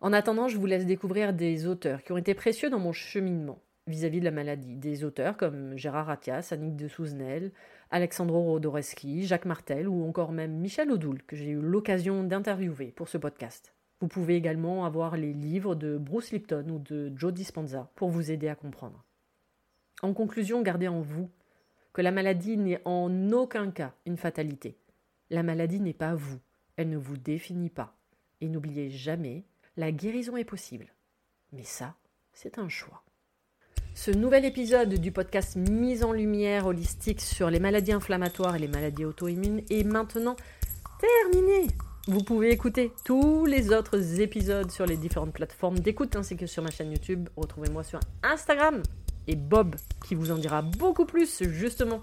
En 0.00 0.12
attendant, 0.12 0.48
je 0.48 0.56
vous 0.56 0.66
laisse 0.66 0.86
découvrir 0.86 1.34
des 1.34 1.66
auteurs 1.66 2.02
qui 2.02 2.12
ont 2.12 2.16
été 2.16 2.34
précieux 2.34 2.70
dans 2.70 2.78
mon 2.78 2.92
cheminement 2.92 3.62
vis-à-vis 3.86 4.20
de 4.20 4.24
la 4.24 4.30
maladie. 4.30 4.76
Des 4.76 5.04
auteurs 5.04 5.36
comme 5.36 5.76
Gérard 5.76 6.10
Attias, 6.10 6.48
Annick 6.52 6.76
de 6.76 6.88
Souzenel, 6.88 7.52
Alexandro 7.90 8.42
Rodoreski, 8.42 9.26
Jacques 9.26 9.46
Martel 9.46 9.88
ou 9.88 10.06
encore 10.06 10.32
même 10.32 10.58
Michel 10.58 10.90
Odoul, 10.90 11.22
que 11.24 11.36
j'ai 11.36 11.50
eu 11.50 11.60
l'occasion 11.60 12.24
d'interviewer 12.24 12.92
pour 12.92 13.08
ce 13.08 13.18
podcast. 13.18 13.74
Vous 14.00 14.08
pouvez 14.08 14.36
également 14.36 14.86
avoir 14.86 15.16
les 15.16 15.32
livres 15.32 15.74
de 15.74 15.98
Bruce 15.98 16.32
Lipton 16.32 16.66
ou 16.70 16.78
de 16.78 17.12
Joe 17.16 17.34
Dispenza 17.34 17.90
pour 17.96 18.08
vous 18.08 18.30
aider 18.30 18.48
à 18.48 18.54
comprendre. 18.54 19.04
En 20.02 20.14
conclusion, 20.14 20.62
gardez 20.62 20.88
en 20.88 21.02
vous 21.02 21.28
que 21.92 22.00
la 22.00 22.12
maladie 22.12 22.56
n'est 22.56 22.80
en 22.86 23.30
aucun 23.32 23.70
cas 23.70 23.92
une 24.06 24.16
fatalité. 24.16 24.78
La 25.28 25.42
maladie 25.42 25.80
n'est 25.80 25.92
pas 25.92 26.14
vous, 26.14 26.38
elle 26.76 26.88
ne 26.88 26.96
vous 26.96 27.18
définit 27.18 27.68
pas. 27.68 27.94
Et 28.40 28.48
n'oubliez 28.48 28.88
jamais, 28.88 29.44
la 29.76 29.92
guérison 29.92 30.36
est 30.36 30.44
possible. 30.44 30.94
Mais 31.52 31.64
ça, 31.64 31.96
c'est 32.32 32.58
un 32.58 32.68
choix. 32.68 33.02
Ce 34.02 34.10
nouvel 34.10 34.46
épisode 34.46 34.94
du 34.94 35.12
podcast 35.12 35.56
Mise 35.56 36.04
en 36.04 36.12
lumière 36.12 36.64
holistique 36.64 37.20
sur 37.20 37.50
les 37.50 37.60
maladies 37.60 37.92
inflammatoires 37.92 38.56
et 38.56 38.58
les 38.58 38.66
maladies 38.66 39.04
auto-immunes 39.04 39.60
est 39.68 39.84
maintenant 39.84 40.36
terminé. 40.98 41.66
Vous 42.08 42.22
pouvez 42.22 42.50
écouter 42.50 42.92
tous 43.04 43.44
les 43.44 43.74
autres 43.74 44.22
épisodes 44.22 44.70
sur 44.70 44.86
les 44.86 44.96
différentes 44.96 45.34
plateformes 45.34 45.80
d'écoute 45.80 46.16
ainsi 46.16 46.38
que 46.38 46.46
sur 46.46 46.62
ma 46.62 46.70
chaîne 46.70 46.92
YouTube. 46.92 47.28
Retrouvez-moi 47.36 47.84
sur 47.84 48.00
Instagram 48.22 48.82
et 49.28 49.36
Bob 49.36 49.76
qui 50.08 50.14
vous 50.14 50.30
en 50.30 50.38
dira 50.38 50.62
beaucoup 50.62 51.04
plus 51.04 51.42
justement 51.50 52.00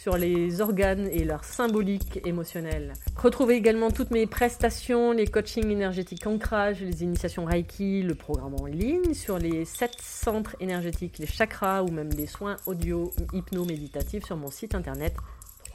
sur 0.00 0.16
les 0.16 0.62
organes 0.62 1.08
et 1.12 1.24
leur 1.24 1.44
symbolique 1.44 2.20
émotionnelle. 2.24 2.94
Retrouvez 3.16 3.56
également 3.56 3.90
toutes 3.90 4.10
mes 4.10 4.26
prestations, 4.26 5.12
les 5.12 5.26
coachings 5.26 5.68
énergétiques 5.68 6.26
ancrage, 6.26 6.80
les 6.80 7.02
initiations 7.02 7.44
Reiki, 7.44 8.02
le 8.02 8.14
programme 8.14 8.54
en 8.58 8.64
ligne 8.64 9.12
sur 9.12 9.38
les 9.38 9.66
sept 9.66 10.00
centres 10.00 10.56
énergétiques, 10.58 11.18
les 11.18 11.26
chakras 11.26 11.82
ou 11.82 11.88
même 11.88 12.08
les 12.16 12.26
soins 12.26 12.56
audio 12.64 13.10
hypno-méditatifs 13.34 14.24
sur 14.24 14.38
mon 14.38 14.50
site 14.50 14.74
internet 14.74 15.12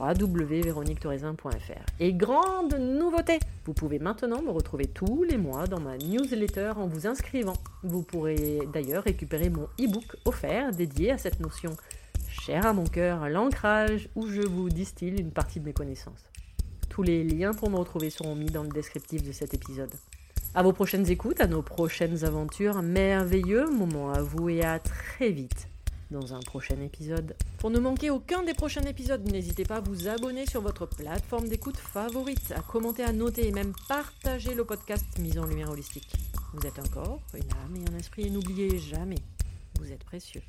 www.véroniquetoraisin.fr. 0.00 1.84
Et 2.00 2.12
grande 2.12 2.74
nouveauté, 2.74 3.38
vous 3.64 3.74
pouvez 3.74 4.00
maintenant 4.00 4.42
me 4.42 4.50
retrouver 4.50 4.86
tous 4.86 5.22
les 5.22 5.36
mois 5.36 5.68
dans 5.68 5.80
ma 5.80 5.96
newsletter 5.98 6.72
en 6.76 6.86
vous 6.86 7.06
inscrivant. 7.06 7.56
Vous 7.84 8.02
pourrez 8.02 8.58
d'ailleurs 8.72 9.04
récupérer 9.04 9.50
mon 9.50 9.68
e-book 9.80 10.16
offert 10.24 10.72
dédié 10.72 11.12
à 11.12 11.18
cette 11.18 11.38
notion 11.40 11.76
chère 12.46 12.66
à 12.66 12.72
mon 12.72 12.84
cœur, 12.84 13.28
l'ancrage, 13.28 14.08
où 14.14 14.28
je 14.28 14.42
vous 14.42 14.68
distille 14.68 15.18
une 15.18 15.32
partie 15.32 15.58
de 15.58 15.64
mes 15.64 15.72
connaissances. 15.72 16.30
Tous 16.88 17.02
les 17.02 17.24
liens 17.24 17.52
pour 17.52 17.70
me 17.70 17.76
retrouver 17.76 18.08
seront 18.08 18.36
mis 18.36 18.46
dans 18.46 18.62
le 18.62 18.68
descriptif 18.68 19.24
de 19.24 19.32
cet 19.32 19.52
épisode. 19.52 19.90
À 20.54 20.62
vos 20.62 20.72
prochaines 20.72 21.10
écoutes, 21.10 21.40
à 21.40 21.48
nos 21.48 21.62
prochaines 21.62 22.24
aventures, 22.24 22.82
merveilleux 22.82 23.68
moment 23.68 24.12
à 24.12 24.22
vous 24.22 24.48
et 24.48 24.62
à 24.62 24.78
très 24.78 25.30
vite 25.30 25.68
dans 26.12 26.34
un 26.34 26.38
prochain 26.38 26.80
épisode. 26.80 27.34
Pour 27.58 27.70
ne 27.70 27.80
manquer 27.80 28.10
aucun 28.10 28.44
des 28.44 28.54
prochains 28.54 28.82
épisodes, 28.82 29.28
n'hésitez 29.28 29.64
pas 29.64 29.78
à 29.78 29.80
vous 29.80 30.06
abonner 30.06 30.46
sur 30.46 30.60
votre 30.60 30.86
plateforme 30.86 31.48
d'écoute 31.48 31.76
favorite, 31.76 32.52
à 32.56 32.60
commenter, 32.60 33.02
à 33.02 33.12
noter 33.12 33.48
et 33.48 33.52
même 33.52 33.72
partager 33.88 34.54
le 34.54 34.64
podcast 34.64 35.04
Mise 35.18 35.40
en 35.40 35.46
Lumière 35.46 35.72
Holistique. 35.72 36.12
Vous 36.54 36.64
êtes 36.64 36.78
encore 36.78 37.20
une 37.34 37.40
âme 37.40 37.74
et 37.74 37.92
un 37.92 37.98
esprit 37.98 38.28
et 38.28 38.30
n'oubliez 38.30 38.78
jamais, 38.78 39.18
vous 39.80 39.90
êtes 39.90 40.04
précieux. 40.04 40.42